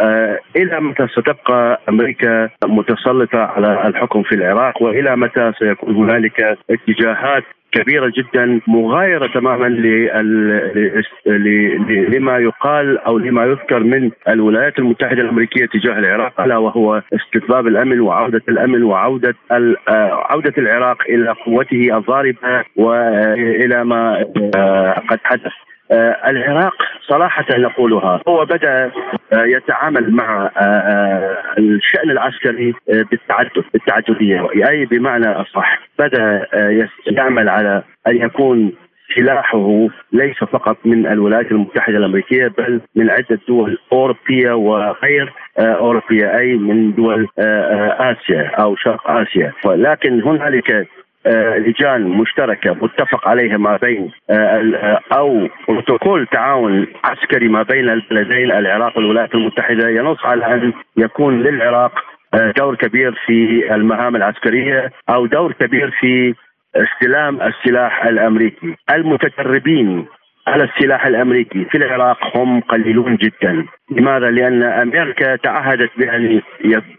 إلى 0.56 0.82
متى 0.82 1.08
ستبقى 1.08 1.82
أمريكا 1.90 2.50
متسلطة 2.66 3.40
على 3.40 3.88
الحكم 3.88 4.24
في 4.24 4.36
العراق 4.36 4.82
وإلى 4.82 5.16
متى 5.16 5.52
سيكون 5.60 5.96
هنالك 5.96 6.58
اتجاهات 6.70 7.44
كبيرة 7.72 8.12
جدا 8.18 8.60
مغايرة 8.68 9.28
تماما 9.28 9.68
لما 12.16 12.38
يقال 12.38 12.98
أو 12.98 13.18
لما 13.18 13.46
يذكر 13.46 13.80
من 13.80 14.12
الولايات 14.28 14.80
المتحدة 14.80 15.22
الأمريكية 15.22 15.66
تجاه 15.66 16.00
العراق 16.00 16.42
ألا 16.42 16.58
وهو 16.58 17.02
استتباب 17.14 17.68
الأمن 17.68 18.00
وعودة 18.00 18.42
الأمن 18.50 18.84
وعودة 18.84 19.36
عودة 19.98 20.54
العراق 20.58 21.02
إلى 21.10 21.36
قوته 21.46 21.98
الضاربة 21.98 22.64
والى 22.76 23.84
ما 23.84 24.26
آه، 24.56 25.04
قد 25.10 25.20
حدث. 25.24 25.52
آه 25.92 26.30
العراق 26.30 26.76
صراحة 27.08 27.46
نقولها 27.58 28.22
هو 28.28 28.46
بدأ 28.46 28.92
آه 29.34 29.46
يتعامل 29.46 30.12
مع 30.12 30.52
آه, 30.58 30.60
آه، 30.60 31.38
الشأن 31.58 32.12
العسكري 32.12 32.74
بالتعدد 32.88 33.64
بالتعددية 33.74 34.48
أي 34.70 34.86
بمعنى 34.86 35.28
أصح. 35.28 35.80
بدأ 36.00 36.48
يعمل 37.08 37.50
على 37.50 37.84
أن 38.08 38.18
يكون 38.18 38.72
سلاحه 39.16 39.88
ليس 40.14 40.38
فقط 40.38 40.78
من 40.86 41.08
الولايات 41.08 41.52
المتحدة 41.52 41.98
الأمريكية 41.98 42.48
بل 42.48 42.82
من 42.96 43.10
عدة 43.10 43.40
دول 43.48 43.78
أوروبية 43.92 44.52
وغير 44.52 45.34
أوروبية 45.60 46.38
أي 46.38 46.54
من 46.54 46.94
دول 46.96 47.28
آسيا 47.40 48.52
أو 48.60 48.76
شرق 48.76 49.12
آسيا. 49.12 49.54
ولكن 49.66 50.22
هنالك 50.24 50.88
لجان 51.58 52.02
مشتركة 52.02 52.74
متفق 52.74 53.28
عليها 53.28 53.58
ما 53.58 53.78
بين 53.78 54.12
آه، 54.30 54.34
آه، 54.34 55.00
أو 55.18 55.48
بروتوكول 55.68 56.28
تعاون 56.28 56.88
عسكري 57.04 57.48
ما 57.48 57.64
بين 57.64 57.90
البلدين 57.90 58.52
العراق 58.52 58.98
والولايات 58.98 59.36
المتحدة 59.36 59.90
ينص 59.90 60.26
على 60.26 60.54
أن 60.54 60.74
يكون 60.98 61.42
للعراق 61.42 61.92
دور 62.58 62.76
كبير 62.76 63.14
في 63.26 63.68
المهام 63.76 64.16
العسكرية 64.16 64.92
أو 65.10 65.26
دور 65.26 65.52
كبير 65.52 65.92
في 66.00 66.34
استلام 66.76 67.42
السلاح 67.42 68.06
الأمريكي. 68.06 68.76
المتدربين 68.94 70.06
على 70.48 70.64
السلاح 70.64 71.06
الأمريكي 71.06 71.66
في 71.66 71.78
العراق 71.78 72.38
هم 72.38 72.60
قليلون 72.62 73.16
جدا، 73.16 73.66
لماذا؟ 73.92 74.32
لأن 74.32 74.64
أمريكا 74.64 75.36
تعهدت 75.36 75.92
بأن 75.98 76.42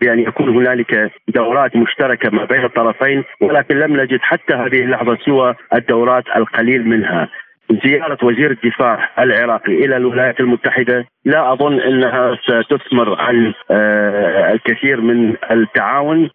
بأن 0.01 0.19
يكون 0.19 0.49
هنالك 0.49 1.13
دورات 1.29 1.77
مشتركة 1.77 2.31
ما 2.31 2.45
بين 2.45 2.65
الطرفين 2.65 3.25
ولكن 3.41 3.79
لم 3.79 4.01
نجد 4.01 4.19
حتى 4.21 4.55
هذه 4.55 4.81
اللحظة 4.81 5.19
سوى 5.27 5.55
الدورات 5.75 6.25
القليل 6.37 6.89
منها. 6.89 7.29
زيارة 7.85 8.19
وزير 8.23 8.51
الدفاع 8.51 9.11
العراقي 9.19 9.73
إلى 9.73 9.97
الولايات 9.97 10.41
المتحدة 10.41 11.05
لا 11.25 11.53
أظن 11.53 11.81
أنها 11.81 12.39
ستثمر 12.63 13.21
عن 13.21 13.55
آه، 13.71 14.53
الكثير 14.53 15.01
من 15.01 15.35
التعاون 15.51 16.31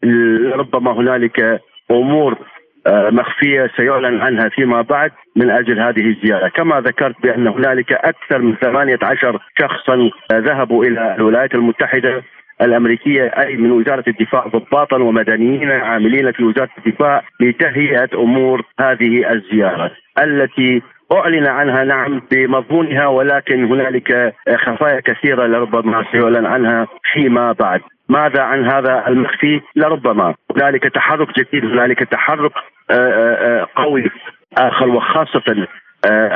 ربما 0.54 0.92
هنالك 0.92 1.62
أمور 1.92 2.34
آه، 2.34 2.51
مخفية 2.88 3.72
سيعلن 3.78 4.22
عنها 4.22 4.50
فيما 4.50 4.82
بعد 4.82 5.12
من 5.36 5.50
أجل 5.50 5.80
هذه 5.80 6.10
الزيارة. 6.10 6.48
كما 6.48 6.82
ذكرت 6.82 7.16
بأن 7.24 7.48
هنالك 7.48 7.94
أكثر 7.94 8.42
من 8.42 8.56
18 8.56 9.40
شخصا 9.60 10.10
ذهبوا 10.34 10.86
إلى 10.86 11.16
الولايات 11.16 11.56
المتحدة 11.56 12.24
الأمريكية 12.62 13.24
أي 13.24 13.58
من 13.58 13.72
وزارة 13.72 14.04
الدفاع 14.08 14.48
ضباطا 14.48 14.98
ومدنيين 14.98 15.72
عاملين 15.72 16.32
في 16.32 16.44
وزارة 16.44 16.70
الدفاع 16.78 17.24
لتهيئة 17.40 18.10
أمور 18.14 18.64
هذه 18.80 19.32
الزيارة 19.32 19.92
التي 20.24 20.82
أعلن 21.12 21.48
عنها 21.48 21.84
نعم 21.84 22.22
بمضمونها 22.32 23.08
ولكن 23.08 23.66
هنالك 23.66 24.34
خفايا 24.56 25.00
كثيرة 25.00 25.48
لربما 25.48 26.06
سيعلن 26.12 26.46
عنها 26.46 26.88
فيما 27.14 27.52
بعد. 27.52 27.82
ماذا 28.10 28.42
عن 28.42 28.66
هذا 28.66 29.08
المخفي؟ 29.08 29.62
لربما 29.76 30.36
هنالك 30.56 30.84
تحرك 30.84 31.40
جديد 31.40 31.66
هنالك 31.66 32.00
تحرك 32.00 32.52
آه، 32.90 32.94
آه، 32.94 33.62
آه، 33.62 33.68
قوي 33.76 34.12
آخر 34.58 34.90
وخاصة 34.90 35.68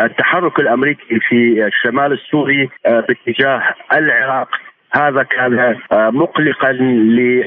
التحرك 0.05 0.59
الأمريكي 0.59 1.19
في 1.19 1.65
الشمال 1.67 2.11
السوري 2.11 2.69
باتجاه 2.85 3.61
العراق. 3.93 4.49
هذا 4.95 5.23
كان 5.23 5.59
آه، 5.91 6.09
مقلقا 6.09 6.69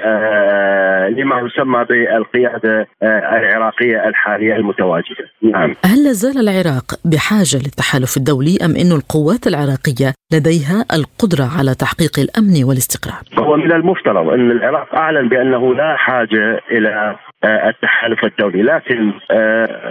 آه، 0.05 1.09
لما 1.09 1.41
يسمى 1.41 1.85
بالقيادة 1.85 2.89
آه، 3.03 3.39
العراقية 3.39 4.09
الحالية 4.09 4.57
المتواجدة. 4.57 5.25
نعم. 5.43 5.75
هل 5.85 6.13
زال 6.13 6.39
العراق 6.49 6.85
بحاجة 7.05 7.57
للتحالف 7.65 8.17
الدولي 8.17 8.59
أم 8.65 8.77
انه 8.77 8.95
القوات 8.95 9.47
العراقية 9.47 10.15
لديها 10.33 10.85
القدرة 10.93 11.47
على 11.59 11.75
تحقيق 11.75 12.19
الأمن 12.19 12.65
والاستقرار؟ 12.65 13.23
هو 13.39 13.57
من 13.57 13.73
المفترض 13.73 14.29
أن 14.29 14.51
العراق 14.51 14.95
أعلن 14.95 15.29
بأنه 15.29 15.75
لا 15.75 15.97
حاجة 15.97 16.61
إلى 16.71 17.17
التحالف 17.45 18.25
الدولي. 18.25 18.63
لكن 18.63 19.13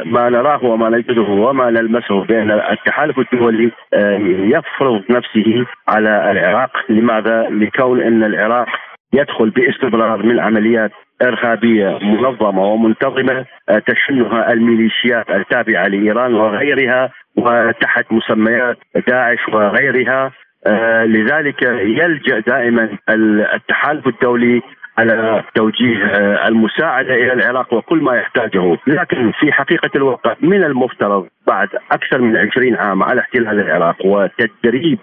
ما 0.06 0.30
نراه 0.30 0.66
وما 0.66 0.89
نجده 0.89 1.22
وما 1.22 1.70
نلمسه 1.70 2.24
بأن 2.24 2.51
التحالف 2.51 3.20
الدولي 3.20 3.72
يفرض 4.56 5.04
نفسه 5.10 5.66
على 5.88 6.32
العراق. 6.32 6.72
لماذا؟ 6.89 7.48
لكون 7.50 8.01
أن 8.01 8.24
العراق 8.24 8.68
يدخل 9.13 9.50
باستمرار 9.50 10.25
من 10.25 10.39
عمليات 10.39 10.92
إرهابية 11.22 12.00
منظمة 12.01 12.63
ومنتظمة 12.63 13.46
آه، 13.70 13.80
تشنها 13.80 14.54
الميليشيات 14.54 15.30
التابعة 15.30 15.88
لإيران 15.88 16.34
وغيرها 16.34 17.10
وتحت 17.38 18.06
مسميات 18.12 18.77
داعش 19.08 19.48
وغيرها. 19.54 20.32
آه، 20.68 21.04
لذلك 21.06 21.63
يلجأ 21.63 22.39
دائما 22.39 22.89
التحالف 23.56 24.08
الدولي 24.08 24.62
على 24.98 25.44
توجيه 25.56 26.06
آه، 26.06 26.48
المساعدة 26.48 27.13
إلى 27.13 27.34
العراق 27.34 27.74
وكل 27.74 27.98
ما 27.98 28.16
يحتاجه، 28.16 28.77
لكن 28.88 29.32
في 29.32 29.51
حقيقة 29.51 29.89
الواقع 29.96 30.36
من 30.42 30.63
المفترض 30.63 31.27
بعد 31.48 31.70
أكثر 31.92 32.22
من 32.22 32.38
20 32.38 32.75
عام 32.75 33.04
على 33.04 33.22
احتلال 33.22 33.60
العراق 33.60 34.06
وتدريب 34.06 35.00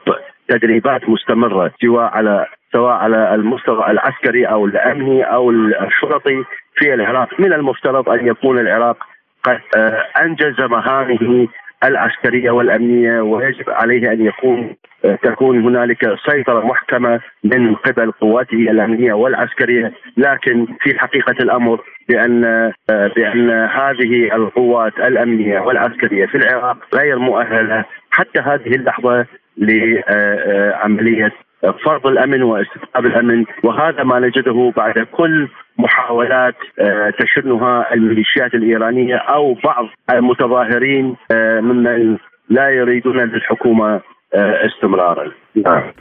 تدريبات 0.48 1.08
مستمرة 1.08 1.72
سواء 1.82 2.16
على 2.16 2.46
سواء 2.72 2.92
على 2.92 3.34
المستوى 3.34 3.90
العسكري 3.90 4.44
أو 4.44 4.66
الأمني 4.66 5.22
أو 5.22 5.50
الشرطي 5.50 6.44
في 6.74 6.94
العراق. 6.94 7.40
من 7.40 7.52
المفترض 7.52 8.08
أن 8.08 8.26
يكون 8.26 8.58
العراق 8.58 8.96
قد 9.44 9.60
آه، 9.76 10.04
أنجز 10.22 10.60
مهامه 10.60 11.48
العسكرية 11.84 12.50
والأمنية 12.50 13.20
ويجب 13.20 13.70
عليه 13.70 14.12
أن 14.12 14.26
يكون 14.26 14.76
تكون 15.22 15.64
هنالك 15.64 16.16
سيطرة 16.30 16.66
محكمة 16.66 17.20
من 17.44 17.74
قبل 17.74 18.12
قواته 18.12 18.70
الأمنية 18.70 19.12
والعسكرية. 19.12 19.92
لكن 20.16 20.66
في 20.80 20.98
حقيقة 20.98 21.34
الأمر 21.40 21.80
بأن 22.08 22.72
بأن 22.88 23.50
هذه 23.50 24.34
القوات 24.36 24.98
الأمنية 24.98 25.60
والعسكرية 25.60 26.26
في 26.26 26.34
العراق 26.34 26.76
غير 26.94 27.18
مؤهلة 27.18 27.84
حتى 28.10 28.40
هذه 28.40 28.74
اللحظة 28.74 29.26
لعملية 29.56 31.32
فرض 31.84 32.06
الأمن 32.06 32.42
واستقطاب 32.42 33.06
الأمن 33.06 33.44
وهذا 33.62 34.02
ما 34.02 34.18
نجده 34.18 34.72
بعد 34.76 34.98
كل 35.12 35.48
محاولات 35.78 36.54
آه، 36.78 37.10
تشنها 37.10 37.94
الميليشيات 37.94 38.54
الإيرانية 38.54 39.16
أو 39.16 39.54
بعض 39.64 39.86
المتظاهرين 40.10 41.16
آه، 41.30 41.60
ممن 41.60 42.18
لا 42.48 42.70
يريدون 42.70 43.18
للحكومة 43.18 44.00
آه، 44.34 44.66
استمرارا. 44.66 45.32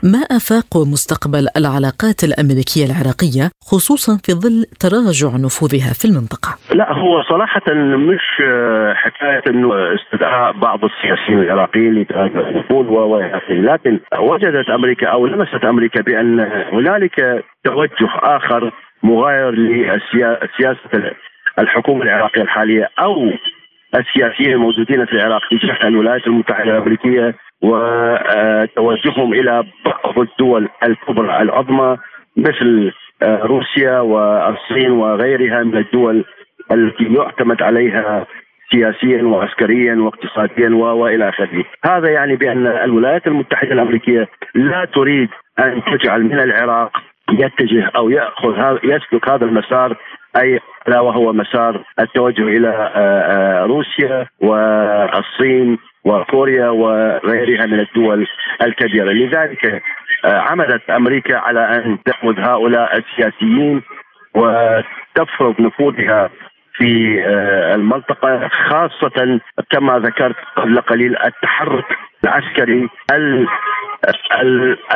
ما 0.02 0.18
آفاق 0.38 0.70
مستقبل 0.92 1.48
العلاقات 1.56 2.18
الأمريكية 2.28 2.84
العراقية 2.88 3.50
خصوصا 3.70 4.12
في 4.24 4.32
ظل 4.32 4.64
تراجع 4.80 5.30
نفوذها 5.46 5.92
في 6.00 6.04
المنطقة؟ 6.04 6.50
لا 6.74 6.92
هو 6.92 7.22
صراحة 7.22 7.74
مش 8.10 8.26
آه، 8.44 8.94
حكاية 8.94 9.42
إنه 9.48 9.94
استدعاء 9.94 10.52
بعض 10.52 10.78
السياسيين 10.84 11.38
العراقيين 11.38 11.94
لتراجع 11.94 12.48
النفوذ 12.48 12.86
و 12.86 13.20
لكن 13.50 14.00
وجدت 14.18 14.70
أمريكا 14.70 15.06
أو 15.06 15.26
لمست 15.26 15.64
أمريكا 15.64 16.02
بأن 16.02 16.40
هنالك 16.72 17.44
توجه 17.64 18.10
آخر 18.22 18.72
مغاير 19.02 19.50
لسياسه 19.50 21.12
الحكومة 21.58 22.02
العراقية 22.02 22.42
الحالية 22.42 22.90
أو 22.98 23.30
السياسيين 23.94 24.52
الموجودين 24.52 25.06
في 25.06 25.12
العراق 25.12 25.40
تجاه 25.50 25.88
الولايات 25.88 26.26
المتحدة 26.26 26.70
الأمريكية 26.70 27.34
وتوجههم 27.62 29.32
إلى 29.32 29.64
بعض 29.84 30.18
الدول 30.18 30.68
الكبرى 30.82 31.42
العظمى 31.42 31.96
مثل 32.36 32.92
آه، 33.22 33.42
روسيا 33.42 34.00
والصين 34.00 34.90
وغيرها 34.90 35.62
من 35.62 35.76
الدول 35.76 36.24
التي 36.72 37.04
يعتمد 37.04 37.62
عليها 37.62 38.26
سياسيا 38.72 39.22
وعسكريا 39.22 39.94
واقتصاديا 39.94 40.68
وإلى 40.68 41.28
آخره، 41.28 41.64
هذا 41.84 42.10
يعني 42.10 42.36
بأن 42.36 42.66
الولايات 42.66 43.26
المتحدة 43.26 43.72
الأمريكية 43.72 44.28
لا 44.54 44.84
تريد 44.84 45.28
أن 45.58 45.82
تجعل 45.84 46.22
من 46.22 46.40
العراق 46.40 46.96
يتجه 47.30 47.90
أو 47.96 48.10
يأخذ 48.10 48.78
يسلك 48.84 49.28
هذا 49.28 49.44
المسار 49.44 49.96
أي 50.36 50.60
الا 50.88 51.00
وهو 51.00 51.32
مسار 51.32 51.84
التوجه 52.00 52.42
إلى 52.42 52.68
آه، 52.68 52.98
آه، 52.98 53.64
روسيا 53.66 54.26
والصين 54.40 55.78
وكوريا 56.04 56.68
وغيرها 56.68 57.66
من 57.66 57.80
الدول 57.80 58.26
الكبيرة، 58.62 59.12
لذلك 59.12 59.82
آه، 60.24 60.38
عملت 60.38 60.90
أمريكا 60.90 61.36
على 61.36 61.60
أن 61.60 61.98
تاخذ 62.04 62.40
هؤلاء 62.40 62.98
السياسيين 62.98 63.82
وتفرض 64.34 65.60
نفوذها 65.60 66.30
في 66.76 67.24
المنطقة 67.74 68.48
خاصة 68.48 69.40
كما 69.70 69.98
ذكرت 69.98 70.36
قبل 70.56 70.80
قليل 70.80 71.16
التحرك 71.24 71.84
العسكري 72.24 72.88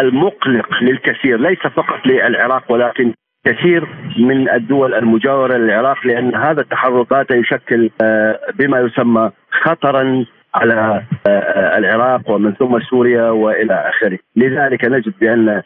المقلق 0.01 0.83
للكثير. 0.83 1.41
ليس 1.41 1.59
فقط 1.59 2.07
للعراق 2.07 2.73
ولكن 2.73 3.15
كثير 3.49 3.89
من 4.19 4.51
الدول 4.51 4.95
المجاورة 4.95 5.57
للعراق 5.57 6.07
لأن 6.07 6.35
هذا 6.35 6.61
التحركات 6.61 7.31
يشكل 7.31 7.91
آه، 8.03 8.39
بما 8.59 8.81
يسمى 8.81 9.31
خطرا 9.63 10.25
على 10.55 11.03
آه، 11.27 11.79
العراق 11.79 12.31
ومن 12.31 12.53
ثم 12.53 12.81
سوريا 12.81 13.31
وإلى 13.31 13.75
آخره، 13.75 14.19
لذلك 14.37 14.85
نجد 14.85 15.15
بأن 15.21 15.63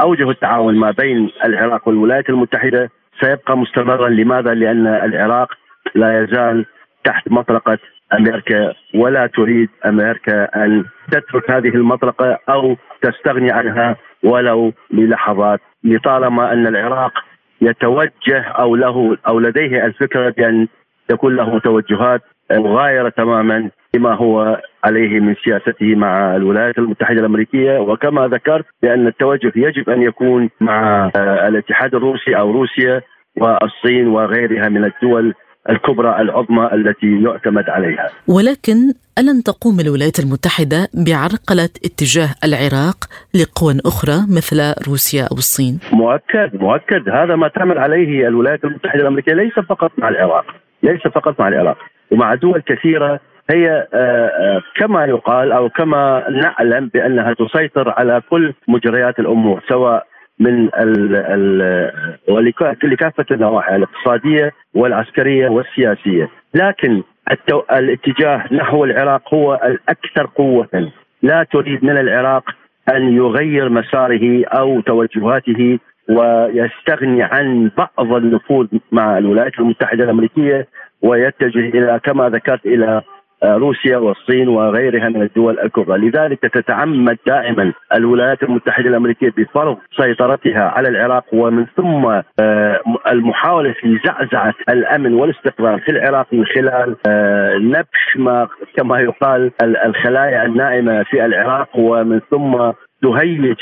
أوجه 0.00 0.30
التعاون 0.30 0.74
ما 0.78 0.90
بين 0.90 1.30
العراق 1.44 1.88
والولايات 1.88 2.28
المتحدة 2.28 2.90
سيبقى 3.20 3.58
مستمرا، 3.58 4.08
لماذا؟ 4.08 4.54
لأن 4.54 4.86
العراق 4.86 5.48
لا 5.94 6.22
يزال 6.22 6.66
تحت 7.04 7.28
مطرقة 7.30 7.78
أمريكا 8.12 8.74
ولا 8.94 9.26
تريد 9.26 9.68
أمريكا 9.86 10.64
أن 10.64 10.84
تترك 11.10 11.50
هذه 11.50 11.68
المطرقة 11.68 12.38
أو 12.48 12.76
تستغني 13.02 13.52
عنها 13.52 13.96
ولو 14.22 14.72
للحظات 14.90 15.60
لطالما 15.84 16.52
أن 16.52 16.66
العراق 16.66 17.12
يتوجه 17.60 18.40
أو 18.42 18.76
له 18.76 19.16
أو 19.28 19.40
لديه 19.40 19.86
الفكرة 19.86 20.30
بأن 20.30 20.68
تكون 21.08 21.36
له 21.36 21.58
توجهات 21.58 22.22
مغايرة 22.52 23.08
تماما 23.08 23.70
لما 23.94 24.14
هو 24.14 24.60
عليه 24.84 25.20
من 25.20 25.34
سياسته 25.44 25.94
مع 25.94 26.36
الولايات 26.36 26.78
المتحدة 26.78 27.20
الأمريكية. 27.20 27.78
وكما 27.78 28.26
ذكرت 28.28 28.64
بأن 28.82 29.06
التوجه 29.06 29.52
يجب 29.56 29.90
أن 29.90 30.02
يكون 30.02 30.50
مع 30.60 31.10
الاتحاد 31.16 31.94
الروسي 31.94 32.36
أو 32.36 32.50
روسيا 32.50 33.02
والصين 33.36 34.08
وغيرها 34.08 34.68
من 34.68 34.84
الدول 34.84 35.34
الكبرى 35.70 36.20
العظمى 36.20 36.70
التي 36.72 37.22
يعتمد 37.22 37.70
عليها. 37.70 38.08
ولكن 38.28 38.76
ألن 39.18 39.42
تقوم 39.42 39.80
الولايات 39.80 40.18
المتحدة 40.18 40.88
بعرقلة 40.94 41.72
اتجاه 41.84 42.28
العراق 42.44 42.98
لقوى 43.34 43.74
أخرى 43.86 44.16
مثل 44.36 44.58
روسيا 44.88 45.22
أو 45.22 45.36
الصين؟ 45.36 45.78
مؤكد 45.92 46.50
مؤكد 46.54 47.08
هذا 47.08 47.36
ما 47.36 47.48
تعمل 47.48 47.78
عليه 47.78 48.28
الولايات 48.28 48.64
المتحدة 48.64 49.00
الأمريكية 49.02 49.32
ليس 49.32 49.52
فقط 49.52 49.92
مع 49.98 50.08
العراق 50.08 50.44
ليس 50.82 51.00
فقط 51.00 51.40
مع 51.40 51.48
العراق 51.48 51.76
ومع 52.10 52.34
دول 52.34 52.62
كثيرة 52.66 53.20
هي 53.50 53.88
آه، 53.94 54.26
آه، 54.26 54.62
كما 54.76 55.04
يقال 55.04 55.52
أو 55.52 55.68
كما 55.68 56.24
نعلم 56.30 56.90
بأنها 56.94 57.34
تسيطر 57.34 57.90
على 57.90 58.22
كل 58.30 58.54
مجريات 58.68 59.18
الأمور 59.18 59.62
سواء 59.68 60.06
من 60.38 60.64
ال 60.64 61.16
ال 61.16 62.72
لكافه 62.82 63.26
النواحي 63.30 63.76
الاقتصادية 63.76 64.52
والعسكرية 64.74 65.48
والسياسية، 65.48 66.28
لكن 66.54 67.02
التو... 67.30 67.62
الاتجاه 67.72 68.44
نحو 68.52 68.84
العراق 68.84 69.34
هو 69.34 69.54
الأكثر 69.54 70.26
قوة، 70.26 70.92
لا 71.22 71.46
تريد 71.52 71.84
من 71.84 71.96
العراق 71.96 72.44
أن 72.88 73.16
يغير 73.16 73.68
مساره 73.68 74.44
أو 74.46 74.80
توجهاته 74.80 75.78
ويستغني 76.08 77.22
عن 77.22 77.70
بعض 77.76 78.12
النفوذ 78.14 78.66
مع 78.92 79.18
الولايات 79.18 79.58
المتحدة 79.58 80.04
الأمريكية 80.04 80.66
ويتجه 81.02 81.68
إلى 81.68 82.00
كما 82.04 82.28
ذكرت 82.28 82.66
إلى 82.66 83.02
روسيا 83.44 83.96
والصين 83.96 84.48
وغيرها 84.48 85.08
من 85.08 85.22
الدول 85.22 85.60
الكبرى. 85.60 85.98
لذلك 85.98 86.40
تتعمد 86.40 87.18
دائما 87.26 87.72
الولايات 87.94 88.42
المتحدة 88.42 88.88
الأمريكية 88.88 89.32
بفرض 89.36 89.76
سيطرتها 89.96 90.62
على 90.68 90.88
العراق 90.88 91.24
ومن 91.32 91.66
ثم 91.76 92.06
آه، 92.40 92.80
المحاولة 93.12 93.72
في 93.72 93.98
زعزعة 94.04 94.54
الأمن 94.68 95.14
والاستقرار 95.14 95.80
في 95.80 95.90
العراق 95.90 96.26
من 96.32 96.44
خلال 96.44 96.96
آه، 97.06 97.56
نبش 97.56 98.16
ما 98.16 98.48
كما 98.76 99.00
يقال 99.00 99.50
الخلايا 99.62 100.46
النائمة 100.46 101.02
في 101.02 101.24
العراق 101.24 101.68
ومن 101.74 102.20
ثم 102.30 102.72
تهيج 103.02 103.56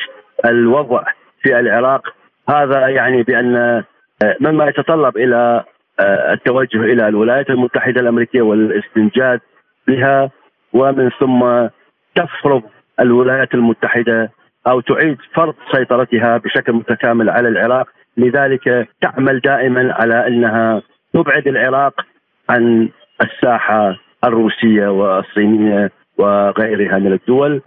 الوضع 0.44 1.02
في 1.42 1.60
العراق. 1.60 2.02
هذا 2.48 2.88
يعني 2.88 3.22
بأن 3.22 3.56
آه، 3.56 3.84
مما 4.40 4.66
يتطلب 4.66 5.16
إلى 5.16 5.64
التوجه 6.32 6.78
إلى 6.78 7.08
الولايات 7.08 7.50
المتحدة 7.50 8.00
الأمريكية 8.00 8.42
والاستنجاد 8.42 9.40
بها 9.90 10.30
ومن 10.72 11.10
ثم 11.20 11.68
تفرض 12.14 12.62
الولايات 13.00 13.54
المتحدة 13.54 14.30
أو 14.66 14.80
تعيد 14.80 15.18
فرض 15.34 15.54
سيطرتها 15.72 16.36
بشكل 16.36 16.72
متكامل 16.72 17.30
على 17.30 17.48
العراق. 17.48 17.88
لذلك 18.16 18.88
تعمل 19.00 19.40
دائما 19.40 19.94
على 19.94 20.26
أنها 20.26 20.82
تبعد 21.14 21.48
العراق 21.48 21.94
عن 22.50 22.88
الساحة 23.22 23.96
الروسية 24.24 24.88
والصينية. 24.88 25.90
وغيرها 26.18 26.98
من 26.98 27.12
الدول 27.12 27.60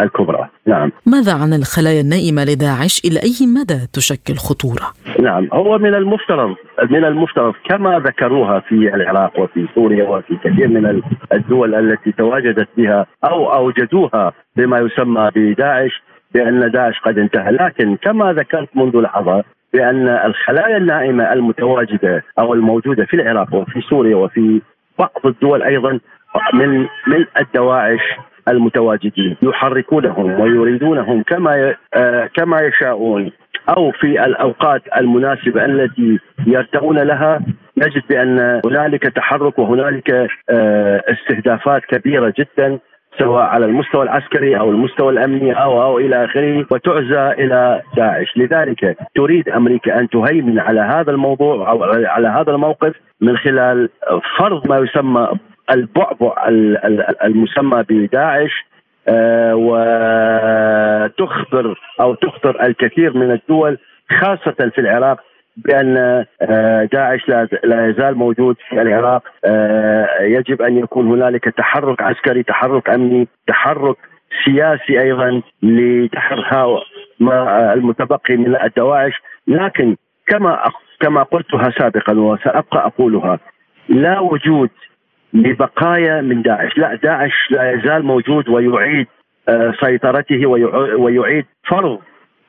الكبرى. 0.00 0.48
نعم. 0.66 0.92
ماذا 1.06 1.32
عن 1.32 1.52
الخلايا 1.52 2.00
النائمة 2.00 2.44
لداعش 2.44 3.02
إلى 3.04 3.20
أي 3.22 3.46
مدى 3.46 3.86
تشكل 3.92 4.34
خطورة؟ 4.34 4.86
نعم. 5.20 5.48
هو 5.52 5.78
من 5.78 5.94
المفترض 5.94 6.54
من 6.90 7.04
المفترض 7.04 7.54
كما 7.68 7.98
ذكروها 7.98 8.60
في 8.60 8.94
العراق 8.94 9.40
وفي 9.40 9.66
سوريا 9.74 10.08
وفي 10.08 10.36
كثير 10.44 10.68
من 10.68 11.02
الدول 11.32 11.74
التي 11.74 12.12
تواجدت 12.12 12.68
بها 12.76 13.06
أو 13.24 13.52
أوجدوها 13.52 14.32
بما 14.56 14.78
يسمى 14.78 15.30
بداعش 15.36 16.02
بأن 16.34 16.70
داعش 16.70 17.00
قد 17.00 17.18
انتهى. 17.18 17.50
لكن 17.50 17.96
كما 17.96 18.32
ذكرت 18.32 18.68
منذ 18.74 18.96
لحظة 18.96 19.44
بأن 19.72 20.08
الخلايا 20.08 20.76
النائمة 20.76 21.32
المتواجدة 21.32 22.24
أو 22.38 22.54
الموجودة 22.54 23.04
في 23.04 23.14
العراق 23.14 23.54
وفي 23.54 23.80
سوريا 23.80 24.16
وفي 24.16 24.60
بعض 24.98 25.26
الدول 25.26 25.62
أيضا 25.62 26.00
من 26.54 26.78
من 27.06 27.26
الدواعش 27.40 28.00
المتواجدين 28.48 29.36
يحركونهم 29.42 30.40
ويريدونهم 30.40 31.22
كما 31.22 31.74
آه، 31.94 32.30
كما 32.36 32.60
يشاءون. 32.60 33.32
أو 33.68 33.90
في 33.90 34.24
الأوقات 34.24 34.82
المناسبة 34.96 35.64
التي 35.64 36.18
يرتؤون 36.46 36.98
لها 36.98 37.40
نجد 37.78 38.02
بأن 38.10 38.60
هنالك 38.66 39.02
تحرك 39.02 39.58
وهنالك 39.58 40.10
آه، 40.50 41.02
استهدافات 41.08 41.82
كبيرة 41.84 42.34
جدا 42.38 42.78
سواء 43.18 43.42
على 43.42 43.66
المستوى 43.66 44.02
العسكري 44.02 44.58
أو 44.58 44.70
المستوى 44.70 45.12
الأمني 45.12 45.52
أو 45.52 45.82
أو 45.82 45.98
إلى 45.98 46.24
آخره 46.24 46.66
وتعزى 46.70 47.44
إلى 47.44 47.82
داعش، 47.96 48.36
لذلك 48.36 48.96
تريد 49.14 49.48
أمريكا 49.48 50.00
أن 50.00 50.08
تهيمن 50.08 50.58
على 50.58 50.80
هذا 50.80 51.10
الموضوع 51.10 51.70
أو 51.70 51.82
على 51.84 52.28
هذا 52.28 52.50
الموقف 52.50 52.94
من 53.20 53.36
خلال 53.36 53.88
فرض 54.38 54.68
ما 54.68 54.78
يسمى 54.78 55.28
البعبع 55.70 56.48
المسمى 57.24 57.84
بداعش 57.88 58.66
آه، 59.08 59.54
وتخبر 61.14 61.78
أو 62.00 62.14
تخبر 62.14 62.66
الكثير 62.66 63.16
من 63.16 63.30
الدول 63.30 63.78
خاصة 64.10 64.70
في 64.74 64.78
العراق 64.78 65.20
بأن 65.56 66.24
آه، 66.42 66.84
داعش 66.84 67.28
لا 67.64 67.88
يزال 67.90 68.14
موجود 68.14 68.56
في 68.68 68.82
العراق. 68.82 69.22
آه، 69.44 70.22
يجب 70.22 70.62
أن 70.62 70.78
يكون 70.78 71.08
هنالك 71.08 71.44
تحرك 71.44 72.02
عسكري 72.02 72.42
تحرك 72.42 72.90
أمني 72.90 73.28
تحرك 73.46 73.96
سياسي 74.44 75.00
أيضا 75.00 75.42
لتحرير 75.62 76.44
ما 77.20 77.72
المتبقي 77.72 78.36
من 78.36 78.56
الدواعش. 78.62 79.22
لكن 79.46 79.96
كما 80.26 80.62
كما 81.00 81.22
قلتها 81.22 81.70
سابقا 81.78 82.20
وسأبقى 82.20 82.86
أقولها 82.86 83.38
لا 83.88 84.20
وجود 84.20 84.70
لبقايا 85.32 86.20
من 86.20 86.42
داعش. 86.42 86.78
لا 86.78 86.94
داعش 86.94 87.50
لا 87.50 87.72
يزال 87.72 88.04
موجود 88.04 88.48
ويعيد 88.48 89.06
آه، 89.48 89.74
سيطرته 89.84 90.46
ويعيد 90.96 91.46
فرض 91.68 91.98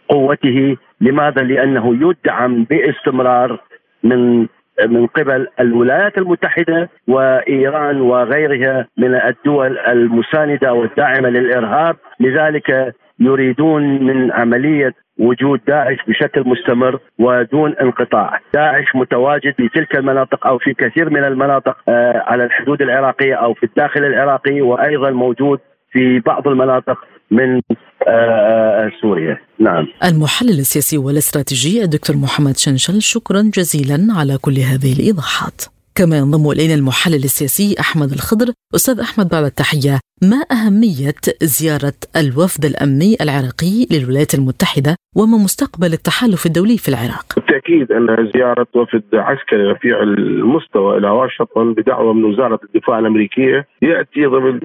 قوته. 0.10 0.78
لماذا؟ 1.02 1.42
لأنه 1.42 2.10
يدعم 2.10 2.64
باستمرار 2.64 3.60
من 4.04 4.48
من 4.88 5.08
قبل 5.08 5.48
الولايات 5.60 6.18
المتحدة 6.18 6.90
وإيران 7.08 8.02
وغيرها 8.02 8.88
من 8.98 9.16
الدول 9.16 9.78
المساندة 9.78 10.74
والداعمة 10.74 11.30
للإرهاب. 11.30 11.96
لذلك 12.20 12.96
يريدون 13.20 14.04
من 14.04 14.32
عملية 14.32 14.94
وجود 15.20 15.60
داعش 15.68 15.98
بشكل 16.08 16.44
مستمر 16.46 17.00
ودون 17.20 17.76
انقطاع. 17.82 18.40
داعش 18.54 18.86
متواجد 18.96 19.54
في 19.58 19.70
تلك 19.76 19.96
المناطق 19.96 20.48
أو 20.48 20.58
في 20.58 20.74
كثير 20.74 21.10
من 21.10 21.24
المناطق 21.24 21.78
آه، 21.90 22.24
على 22.28 22.44
الحدود 22.44 22.82
العراقية 22.82 23.34
أو 23.34 23.54
في 23.54 23.66
الداخل 23.66 24.04
العراقي 24.06 24.62
وأيضا 24.62 25.12
موجود 25.12 25.60
في 25.92 26.20
بعض 26.20 26.48
المناطق 26.48 26.98
من 27.32 27.62
آه، 28.08 28.12
آه، 28.12 28.92
سوريا. 29.02 29.38
نعم. 29.60 29.88
المحلل 30.04 30.60
السياسي 30.60 30.98
والاستراتيجي 30.98 31.84
الدكتور 31.84 32.16
محمد 32.18 32.58
شنشل 32.58 33.02
شكرا 33.02 33.42
جزيلا 33.58 34.08
على 34.20 34.38
كل 34.42 34.58
هذه 34.60 34.94
الإيضاحات. 35.00 35.62
كما 35.96 36.18
ينضم 36.18 36.52
إلينا 36.52 36.74
المحلل 36.74 37.24
السياسي 37.24 37.76
أحمد 37.80 38.12
الخضر 38.12 38.46
أستاذ 38.76 39.00
أحمد 39.00 39.30
بعد 39.30 39.44
التحية. 39.44 40.00
ما 40.22 40.42
أهمية 40.52 41.22
زيارة 41.44 42.00
الوفد 42.16 42.66
الأمني 42.66 43.16
العراقي 43.22 43.86
للولايات 43.92 44.34
المتحدة 44.34 44.96
وما 45.16 45.38
مستقبل 45.38 45.94
التحالف 45.94 46.46
الدولي 46.46 46.78
في 46.78 46.90
العراق؟ 46.90 47.26
بالتأكيد 47.36 47.92
أن 47.92 48.32
زيارة 48.36 48.68
وفد 48.76 49.04
عسكري 49.14 49.64
رفيع 49.72 50.04
المستوى 50.04 50.98
إلى 50.98 51.10
واشنطن 51.10 51.74
بدعوة 51.74 52.14
من 52.14 52.24
وزارة 52.24 52.60
الدفاع 52.64 53.00
الأمريكية 53.00 53.68
يأتي 53.82 54.26
ضمن 54.26 54.60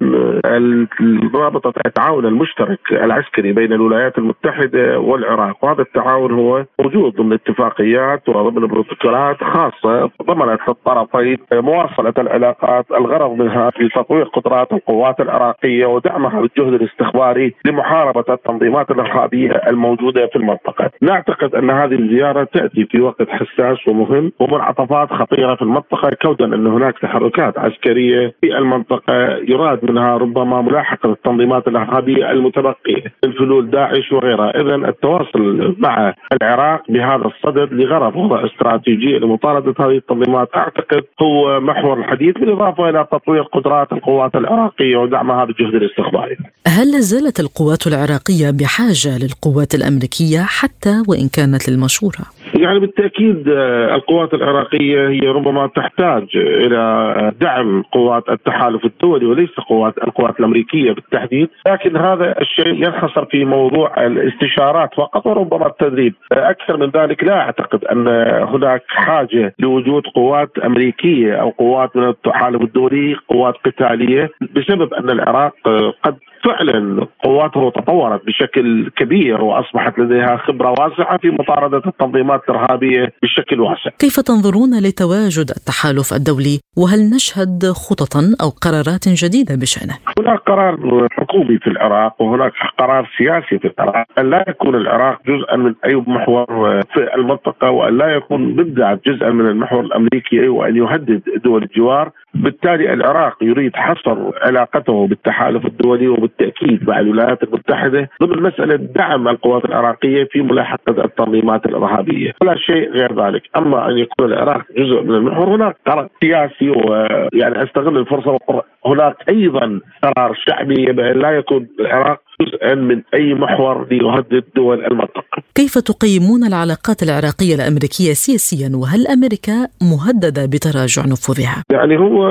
رابطة 1.35 1.73
التعاون 1.87 2.27
المشترك 2.27 2.81
العسكري 2.93 3.53
بين 3.53 3.73
الولايات 3.73 4.19
المتحدة 4.19 4.99
والعراق 4.99 5.65
وهذا 5.65 5.83
التعاون 5.83 6.33
هو 6.33 6.65
موجود 6.81 7.17
ضمن 7.17 7.33
اتفاقيات 7.33 8.29
وضمن 8.29 8.67
بروتوكولات 8.67 9.37
خاصة 9.45 10.11
ضمنت 10.23 10.61
الطرفين 10.69 11.39
مواصلة 11.53 12.15
العلاقات 12.19 12.87
الغرض 12.91 13.31
منها 13.31 13.71
في 13.71 13.89
تطوير 13.89 14.25
قدرات 14.25 14.73
القوات 14.73 15.21
العراقية 15.21 15.42
العراقية 15.43 15.87
ودعمها 15.87 16.41
بالجهد 16.41 16.73
الاستخباري 16.83 17.55
لمحاربة 17.65 18.25
التنظيمات 18.35 18.91
الارهابيه 18.91 19.51
الموجودة 19.51 20.27
في 20.27 20.37
المنطقة. 20.37 20.91
نعتقد 21.03 21.55
أن 21.55 21.71
هذه 21.71 21.95
الزيارة 21.95 22.45
تأتي 22.45 22.85
في 22.85 23.01
وقت 23.01 23.29
حساس 23.29 23.89
ومهم 23.89 24.33
ومنعطفات 24.41 25.13
خطيرة 25.13 25.55
في 25.55 25.63
المنطقة. 25.63 26.11
كونا 26.23 26.57
أن 26.57 26.67
هناك 26.67 26.99
تحركات 26.99 27.59
عسكرية 27.59 28.35
في 28.41 28.59
المنطقة. 28.59 29.15
يراد 29.49 29.91
منها 29.91 30.17
ربما 30.17 30.63
ملاحقة 30.63 31.13
التنظيمات 31.13 31.69
الارهابيه 31.69 32.31
المتبقية 32.31 33.05
من 33.25 33.33
فلول 33.33 33.71
داعش 33.71 34.13
وغيرها، 34.13 34.61
اذا 34.61 34.75
التواصل 34.75 35.75
مع 35.79 36.15
العراق 36.33 36.83
بهذا 36.89 37.25
الصدد 37.27 37.73
لغرض 37.73 38.17
وضع 38.17 38.45
استراتيجيه 38.45 39.19
لمطاردة 39.19 39.75
هذه 39.85 39.97
التنظيمات 39.97 40.49
أعتقد 40.57 41.05
هو 41.23 41.61
محور 41.61 41.99
الحديث 41.99 42.39
بالإضافة 42.39 42.89
إلى 42.89 43.07
تطوير 43.13 43.43
قدرات 43.43 43.93
القوات 43.93 44.35
العراقية 44.35 44.97
ودعم 44.97 45.32
هذا 45.33 45.51
الجهد 45.51 45.75
الاستخباري. 45.75 46.37
هل 46.67 47.03
زالت 47.03 47.41
القوات 47.41 47.87
العراقية 47.87 48.51
بحاجة 48.51 49.19
للقوات 49.19 49.75
الأمريكية 49.75 50.43
حتى 50.43 51.03
وإن 51.09 51.29
كانت 51.29 51.69
للمشورة؟ 51.69 52.25
يعني 52.63 52.79
بالتأكيد 52.79 53.49
آه، 53.49 53.95
القوات 53.95 54.35
العراقية 54.35 55.09
هي 55.09 55.21
ربما 55.21 55.67
تحتاج 55.67 56.27
إلى 56.37 56.77
آه، 56.77 57.33
دعم 57.41 57.83
قوات 57.83 58.29
التحالف 58.29 58.85
الدولي 58.85 59.27
وليس 59.27 59.51
قوات 59.51 59.99
القوات 59.99 60.41
الأمريكية 60.41 60.93
بالتحديد، 60.93 61.49
لكن 61.67 61.97
هذا 61.97 62.41
الشيء 62.41 62.75
ينحصر 62.75 63.25
في 63.25 63.45
موضوع 63.45 64.07
الاستشارات 64.07 64.95
فقط 64.95 65.27
وربما 65.27 65.67
التدريب، 65.67 66.15
آه، 66.33 66.51
أكثر 66.51 66.77
من 66.77 66.91
ذلك 66.91 67.25
لا 67.25 67.41
أعتقد 67.41 67.85
أن 67.85 68.09
هناك 68.49 68.83
حاجة 68.89 69.55
لوجود 69.59 70.03
قوات 70.15 70.59
أمريكية 70.65 71.35
أو 71.35 71.51
قوات 71.51 71.97
من 71.97 72.09
التحالف 72.09 72.63
الدولي، 72.63 73.17
قوات 73.29 73.55
قتالية 73.65 74.31
بسبب 74.57 74.95
أن 74.95 75.11
العراق 75.11 75.55
قد 76.03 76.17
فعلا 76.45 77.07
قواته 77.25 77.71
تطورت 77.71 78.27
بشكل 78.27 78.91
كبير 78.97 79.43
وأصبحت 79.43 79.99
لديها 79.99 80.37
خبرة 80.37 80.71
واسعة 80.71 81.19
في 81.19 81.31
مطاردة 81.31 81.83
التنظيمات 81.87 82.41
الإرهابية 82.49 83.13
بشكل 83.23 83.61
واسع. 83.61 83.91
كيف 83.99 84.21
تنظرون 84.21 84.71
لتواجد 84.83 85.51
التحالف 85.51 86.13
الدولي 86.13 86.61
وهل 86.77 87.11
نشهد 87.15 87.65
خططا 87.65 88.23
أو 88.43 88.49
قرارات 88.49 89.09
جديدة 89.09 89.55
بشأنه؟ 89.55 89.95
هناك 90.19 90.39
قرار 90.39 91.09
حكومي 91.11 91.59
في 91.59 91.67
العراق 91.67 92.23
وهناك 92.23 92.53
قرار 92.79 93.11
سياسي 93.19 93.59
في 93.59 93.71
العراق 93.79 94.07
أن 94.19 94.31
لا 94.31 94.45
يكون 94.49 94.75
العراق 94.75 95.19
جزءا 95.27 95.57
من 95.57 95.75
أي 95.85 95.95
محور 95.95 96.47
في 96.95 97.15
المنطقة 97.15 97.71
وأن 97.71 97.99
لا 97.99 98.09
يكون 98.17 98.55
بالذات 98.55 99.01
جزءا 99.07 99.31
من 99.31 99.47
المحور 99.47 99.81
الأمريكي 99.81 100.49
وأن 100.49 100.77
يهدد 100.77 101.23
دول 101.45 101.63
الجوار 101.63 102.11
بالتالي 102.35 102.93
العراق 102.93 103.37
يريد 103.43 103.77
حصر 103.77 104.31
علاقته 104.43 105.07
بالتحالف 105.07 105.67
الدولي 105.67 106.09
وبالتاكيد 106.33 106.89
مع 106.89 107.01
الولايات 107.01 107.43
المتحدة 107.43 108.09
ضمن 108.23 108.43
مسألة 108.43 108.77
دعم 108.77 109.29
القوات 109.29 109.65
العراقية 109.65 110.25
في 110.25 110.43
ملاحقة 110.43 111.05
التنظيمات 111.05 111.67
الإرهابية، 111.67 112.33
ولا 112.43 112.57
شيء 112.57 112.91
غير 112.91 113.27
ذلك، 113.27 113.43
أما 113.57 113.89
أن 113.91 113.99
يكون 113.99 114.33
العراق 114.33 114.63
جزء 114.77 115.03
من 115.03 115.15
المحور 115.15 115.49
هناك 115.49 115.77
قرار 115.87 116.09
سياسي 116.23 116.71
ويعني 116.71 117.63
أستغل 117.63 117.99
الفرصة 117.99 118.39
هناك 118.87 119.17
أيضا 119.29 119.81
قرار 120.03 120.35
شعبي 120.47 120.93
بان 120.93 121.19
لا 121.19 121.31
يكون 121.31 121.67
العراق 121.81 122.21
جزءا 122.41 122.75
من 122.75 123.03
أي 123.15 123.35
محور 123.35 123.87
ليهدد 123.91 124.45
دول 124.57 124.85
المنطقة. 124.85 125.43
كيف 125.55 125.79
تقيمون 125.79 126.45
العلاقات 126.45 127.03
العراقية 127.03 127.55
الأمريكية 127.55 128.13
سياسيا 128.13 128.71
وهل 128.77 129.07
أمريكا 129.07 129.69
مهددة 129.93 130.47
بتراجع 130.47 131.03
نفوذها؟ 131.03 131.63
يعني 131.73 131.99
هو 131.99 132.29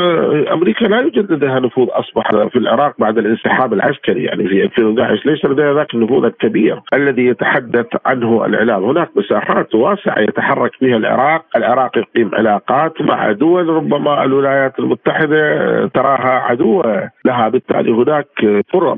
أمريكا 0.54 0.86
لا 0.86 1.00
يوجد 1.00 1.32
لديها 1.32 1.60
نفوذ 1.60 1.88
أصبح 1.92 2.30
في 2.52 2.56
العراق 2.60 2.94
بعد 3.00 3.18
الانسحاب 3.18 3.74
العسكري 3.74 4.24
يعني 4.24 4.48
في 4.48 4.64
2011 4.64 5.30
ليس 5.30 5.46
لديها 5.46 5.74
ذاك 5.74 5.94
النفوذ 5.94 6.26
الكبير 6.26 6.82
الذي 6.94 7.26
يتحدث 7.26 7.88
عنه 8.06 8.46
الإعلام، 8.46 8.84
هناك 8.84 9.10
مساحات 9.16 9.76
واسعة 9.76 10.20
يتحرك 10.20 10.72
فيها 10.80 10.98
العراق، 10.98 11.46
العراق 11.56 11.98
يقيم 11.98 12.36
علاقات 12.36 13.02
مع 13.02 13.32
دول 13.32 13.68
ربما 13.70 14.24
الولايات 14.24 14.80
المتحدة 14.80 15.42
تراها 15.88 16.41
عدوه 16.42 17.10
لها 17.26 17.50
بالتالي 17.50 17.92
هناك 17.92 18.28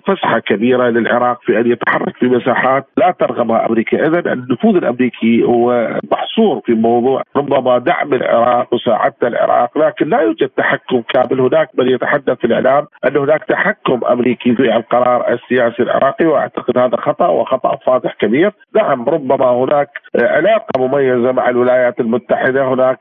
فسحة 0.08 0.40
كبيرة 0.40 0.90
للعراق 0.90 1.42
في 1.42 1.60
أن 1.60 1.72
يتحرك 1.72 2.18
في 2.18 2.26
مساحات 2.26 2.86
لا 2.98 3.12
ترغبها 3.20 3.66
أمريكا، 3.66 4.08
اذا 4.08 4.34
النفوذ 4.34 4.76
الأمريكي 4.76 5.44
هو 5.44 5.90
محصور 6.12 6.62
في 6.66 6.74
موضوع 6.74 7.22
ربما 7.36 7.78
دعم 7.78 8.14
العراق 8.14 8.74
وساعدة 8.74 9.16
العراق، 9.24 9.78
لكن 9.78 10.10
لا 10.10 10.22
يوجد 10.22 10.50
تحكم 10.50 11.02
كامل، 11.14 11.42
هناك 11.42 11.70
من 11.78 11.88
يتحدث 11.88 12.38
في 12.38 12.48
الإعلام 12.48 12.88
أن 13.06 13.18
هناك 13.18 13.44
تحكم 13.44 14.00
أمريكي 14.12 14.56
في 14.56 14.76
القرار 14.76 15.34
السياسي 15.34 15.84
العراقي 15.84 16.26
وأعتقد 16.26 16.78
هذا 16.78 16.98
خطأ 16.98 17.28
وخطأ 17.28 17.76
فاضح 17.86 18.14
كبير، 18.14 18.52
نعم 18.76 19.10
ربما 19.10 19.52
هناك 19.52 19.90
علاقة 20.22 20.88
مميزة 20.88 21.32
مع 21.32 21.50
الولايات 21.50 22.00
المتحدة، 22.00 22.68
هناك 22.68 23.00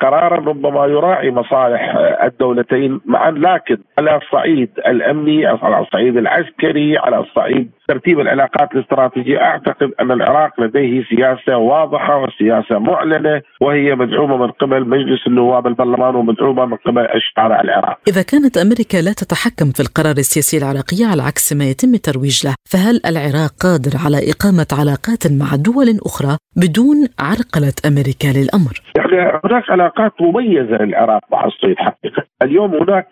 قرارا 0.00 0.36
ربما 0.36 0.86
يراعي 0.86 1.30
مصالح 1.30 1.94
الدولتين 2.22 3.00
معا 3.06 3.30
لكن 3.30 3.78
على 3.98 4.16
الصعيد 4.16 4.70
الأمني 4.86 5.46
على 5.46 5.80
الصعيد 5.80 6.16
العسكري 6.16 6.98
على 6.98 7.18
الصعيد 7.18 7.70
ترتيب 7.88 8.20
العلاقات 8.20 8.74
الاستراتيجية 8.74 9.38
أعتقد 9.38 9.90
أن 10.00 10.10
العراق 10.10 10.60
لديه 10.60 11.04
سياسة 11.04 11.56
واضحة 11.56 12.22
وسياسة 12.22 12.78
معلنة 12.78 13.42
وهي 13.60 13.94
مدعومة 13.94 14.36
من 14.36 14.50
قبل 14.50 14.88
مجلس 14.88 15.26
النواب 15.26 15.66
البرلمان 15.66 16.14
ومدعومة 16.14 16.66
من 16.66 16.76
قبل 16.76 17.06
الشارع 17.14 17.60
العراقي. 17.60 18.00
إذا 18.08 18.22
كانت 18.22 18.56
أمريكا 18.56 18.96
لا 18.96 19.12
تتحكم 19.12 19.70
في 19.76 19.80
القرار 19.80 20.16
السياسي 20.18 20.58
العراقي 20.58 21.04
على 21.12 21.22
عكس 21.22 21.52
ما 21.52 21.64
يتم 21.64 21.94
الترويج 21.94 22.46
له، 22.46 22.54
فهل 22.72 23.00
العراق 23.06 23.52
قادر 23.64 23.94
على 24.04 24.18
إقامة 24.32 24.70
علاقات 24.80 25.22
مع 25.40 25.48
دول 25.68 25.88
أخرى 26.06 26.36
بدون 26.56 26.98
عرقلة 27.28 27.76
أمريكا 27.90 28.28
للأمر؟ 28.38 28.74
يعني 28.96 29.40
هناك 29.44 29.70
علاقات 29.70 30.12
مميزة 30.20 30.76
للعراق 30.84 31.22
مع 31.32 31.44
الصين 31.44 31.74
حقيقة، 31.78 32.22
اليوم 32.42 32.74
هناك 32.74 33.08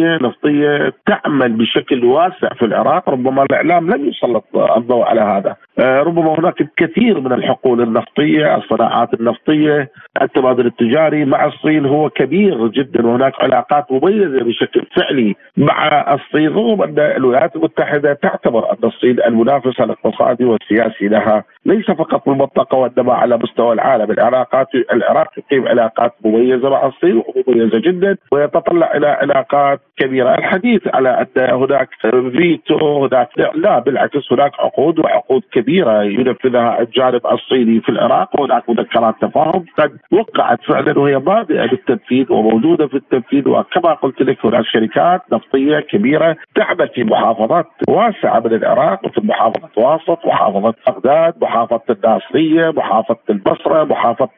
نيه 0.00 0.16
نفطية 0.16 0.92
تعمل 1.06 1.52
بشكل 1.52 2.04
واسع 2.04 2.48
في 2.48 2.64
العراق، 2.64 3.08
ربما 3.08 3.42
الإعلام 3.42 3.90
لم 3.90 4.08
يسلط 4.08 4.44
الضوء 4.76 5.04
على 5.04 5.20
هذا. 5.20 5.56
ربما 5.78 6.38
هناك 6.38 6.60
الكثير 6.60 7.20
من 7.20 7.32
الحقول 7.32 7.80
النفطية، 7.80 8.56
الصناعات 8.56 9.14
النفطية، 9.14 9.90
التبادل 10.22 10.66
التجاري 10.66 11.24
مع 11.24 11.44
الصين 11.44 11.86
هو 11.86 12.10
كبير 12.10 12.66
جدا 12.66 13.06
وهناك 13.06 13.32
علاقات 13.42 13.92
مميزة 13.92 14.44
بشكل 14.44 14.86
فعلي 14.96 15.34
مع 15.56 16.14
الصين 16.14 16.48
رغم 16.48 16.82
أن 16.82 16.98
الولايات 16.98 17.56
المتحدة 17.56 18.12
تعتبر 18.12 18.70
أن 18.70 18.78
الصين 18.84 19.16
المنافس 19.26 19.80
الاقتصادي 19.80 20.44
والسياسي 20.44 21.08
لها. 21.08 21.44
ليس 21.66 21.90
فقط 21.90 22.24
في 22.24 22.30
المنطقة 22.30 22.78
وإنما 22.78 23.14
على 23.14 23.36
مستوى 23.36 23.72
العالم، 23.72 24.10
العلاقات 24.10 24.66
العراق 24.92 25.28
يقيم 25.38 25.68
علاقات 25.68 26.12
مميزة 26.24 26.70
مع 26.70 26.86
الصين 26.86 27.22
ومميزة 27.46 27.78
جدا 27.78 28.16
ويتطلع 28.32 28.96
إلى 28.96 29.06
علاقات 29.06 29.80
كبيرة، 30.00 30.34
الحديث 30.34 30.82
على 30.94 31.26
أن 31.36 31.54
هناك 31.54 31.88
فيتو 32.32 33.04
هناك 33.04 33.28
لا 33.54 33.78
بالعكس 33.78 34.32
هناك 34.32 34.52
عقود 34.60 34.98
وعقود 34.98 35.42
كبيرة 35.52 36.02
ينفذها 36.02 36.80
الجانب 36.80 37.26
الصيني 37.26 37.80
في 37.80 37.88
العراق 37.88 38.40
وهناك 38.40 38.70
مذكرات 38.70 39.14
تفاهم 39.20 39.64
قد 39.78 39.92
وقعت 40.12 40.58
فعلا 40.64 40.98
وهي 40.98 41.18
بادئه 41.18 41.66
بالتنفيذ 41.66 42.32
وموجودة 42.32 42.86
في 42.86 42.94
التنفيذ 42.94 43.48
وكما 43.48 43.94
قلت 43.94 44.22
لك 44.22 44.46
هناك 44.46 44.64
شركات 44.64 45.22
نفطية 45.32 45.80
كبيرة 45.80 46.36
تعمل 46.54 46.88
في 46.88 47.04
محافظات 47.04 47.66
واسعة 47.88 48.40
من 48.40 48.54
العراق 48.54 49.04
مثل 49.04 49.26
محافظة 49.26 49.68
واسط، 49.76 50.26
محافظة 50.26 50.74
بغداد، 50.86 51.34
محافظة 51.42 51.80
الناصرية، 51.90 52.70
محافظة 52.70 53.18
البصرة، 53.30 53.84
محافظة 53.84 54.28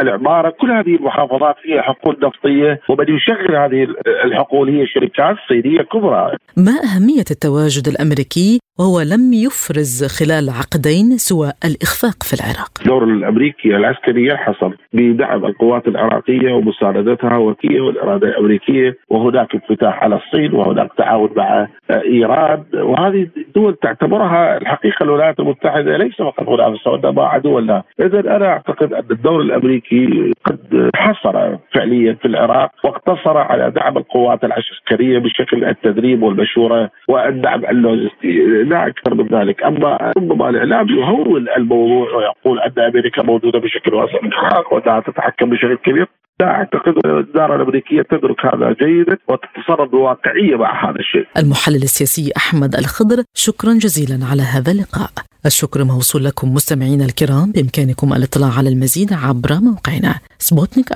العمارة 0.00 0.50
كل 0.50 0.70
هذه 0.70 0.94
المحافظات 0.96 1.56
فيها 1.62 1.82
حقول 1.82 2.16
نفطية 2.22 2.80
ومن 2.88 3.16
يشغل 3.16 3.56
هذه 3.56 3.86
الحقول 4.24 4.68
هي 4.68 4.86
شركات 4.86 5.36
صينية 5.48 5.82
كبرى 5.82 6.36
ما 6.56 6.72
أهمية 6.72 7.24
التواجد 7.30 7.88
الأمريكي 7.88 8.60
وهو 8.78 9.00
لم 9.00 9.32
يفرز 9.32 10.04
خلال 10.04 10.50
عقدين 10.50 11.18
سوى 11.18 11.52
الإخفاق 11.64 12.22
في 12.22 12.34
العراق؟ 12.34 12.70
الدور 12.80 13.04
الأمريكي 13.04 13.76
العسكري 13.76 14.26
ينحصر 14.26 14.70
بدعم 14.92 15.44
القوات 15.44 15.88
العراقية 15.88 16.52
ومساندتها 16.52 17.36
وكية 17.36 17.80
والإرادة 17.80 18.28
الأمريكية 18.28 18.96
وهناك 19.10 19.54
انفتاح 19.54 20.02
على 20.02 20.16
الصين 20.16 20.54
وهناك 20.54 20.90
تعاون 20.98 21.30
مع 21.36 21.68
إيران 21.90 22.64
وهذه 22.74 23.28
الدول 23.50 23.74
تعتبرها 23.74 24.56
الحقيقة 24.56 25.02
الولايات 25.02 25.40
المتحدة 25.40 25.96
ليس 25.96 26.16
فقط 26.16 26.48
منافسة 26.48 26.90
وإنما 26.90 27.24
عدوا 27.24 27.60
لها 27.60 27.84
إذا 28.00 28.36
أنا 28.36 28.46
أعتقد 28.46 28.92
أن 28.92 29.04
الدور 29.10 29.40
الأمريكي 29.40 30.32
قد 30.44 30.90
حصر 30.94 31.56
فعليا 31.74 32.12
في 32.12 32.28
العراق 32.28 32.70
واقتصر 32.84 33.38
على 33.38 33.70
دعم 33.70 33.98
القوات 33.98 34.44
العسكرية 34.44 35.18
بشكل 35.18 35.64
التدريب 35.64 36.22
والمشورة 36.22 36.90
والدعم 37.08 37.64
اللوجستي 37.64 38.32
لا 38.62 38.86
أكثر 38.86 39.14
من 39.14 39.26
ذلك، 39.26 39.62
أما 39.64 40.12
ربما 40.16 40.48
الاعلام 40.48 40.88
يهول 40.88 41.48
الموضوع 41.56 42.16
ويقول 42.16 42.60
أن 42.60 42.84
أمريكا 42.84 43.22
موجودة 43.22 43.58
بشكل 43.58 43.94
واسع 43.94 44.18
في 44.18 44.26
العراق 44.26 44.74
وأنها 44.74 45.00
تتحكم 45.00 45.50
بشكل 45.50 45.74
كبير، 45.74 46.06
لا 46.40 46.46
أعتقد 46.46 46.94
أن 47.04 47.10
الاداره 47.10 47.56
الأمريكية 47.56 48.02
تدرك 48.02 48.40
هذا 48.46 48.76
جيدا 48.82 49.18
وتتصرف 49.28 49.90
بواقعية 49.90 50.56
مع 50.56 50.90
هذا 50.90 50.98
الشيء. 50.98 51.26
المحلل 51.36 51.82
السياسي 51.82 52.32
أحمد 52.36 52.74
الخضر 52.74 53.22
شكرا 53.34 53.72
جزيلا 53.72 54.26
على 54.30 54.42
هذا 54.42 54.72
اللقاء. 54.72 55.10
الشكر 55.46 55.84
موصول 55.84 56.24
لكم 56.24 56.54
مستمعينا 56.54 57.04
الكرام 57.04 57.52
بإمكانكم 57.52 58.12
الاطلاع 58.12 58.50
على 58.58 58.68
المزيد 58.68 59.12
عبر 59.12 59.52
موقعنا 59.62 60.14
سبوتنيك 60.38 60.88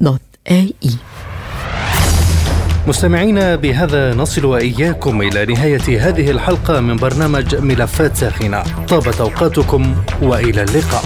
dot 0.00 0.20
AE. 0.50 0.90
مستمعينا 2.88 3.56
بهذا 3.56 4.14
نصل 4.14 4.44
وإياكم 4.44 5.22
إلى 5.22 5.46
نهاية 5.46 6.08
هذه 6.08 6.30
الحلقة 6.30 6.80
من 6.80 6.96
برنامج 6.96 7.56
ملفات 7.56 8.16
ساخنة 8.16 8.62
طابت 8.88 9.20
أوقاتكم 9.20 9.94
وإلى 10.22 10.62
اللقاء 10.62 11.04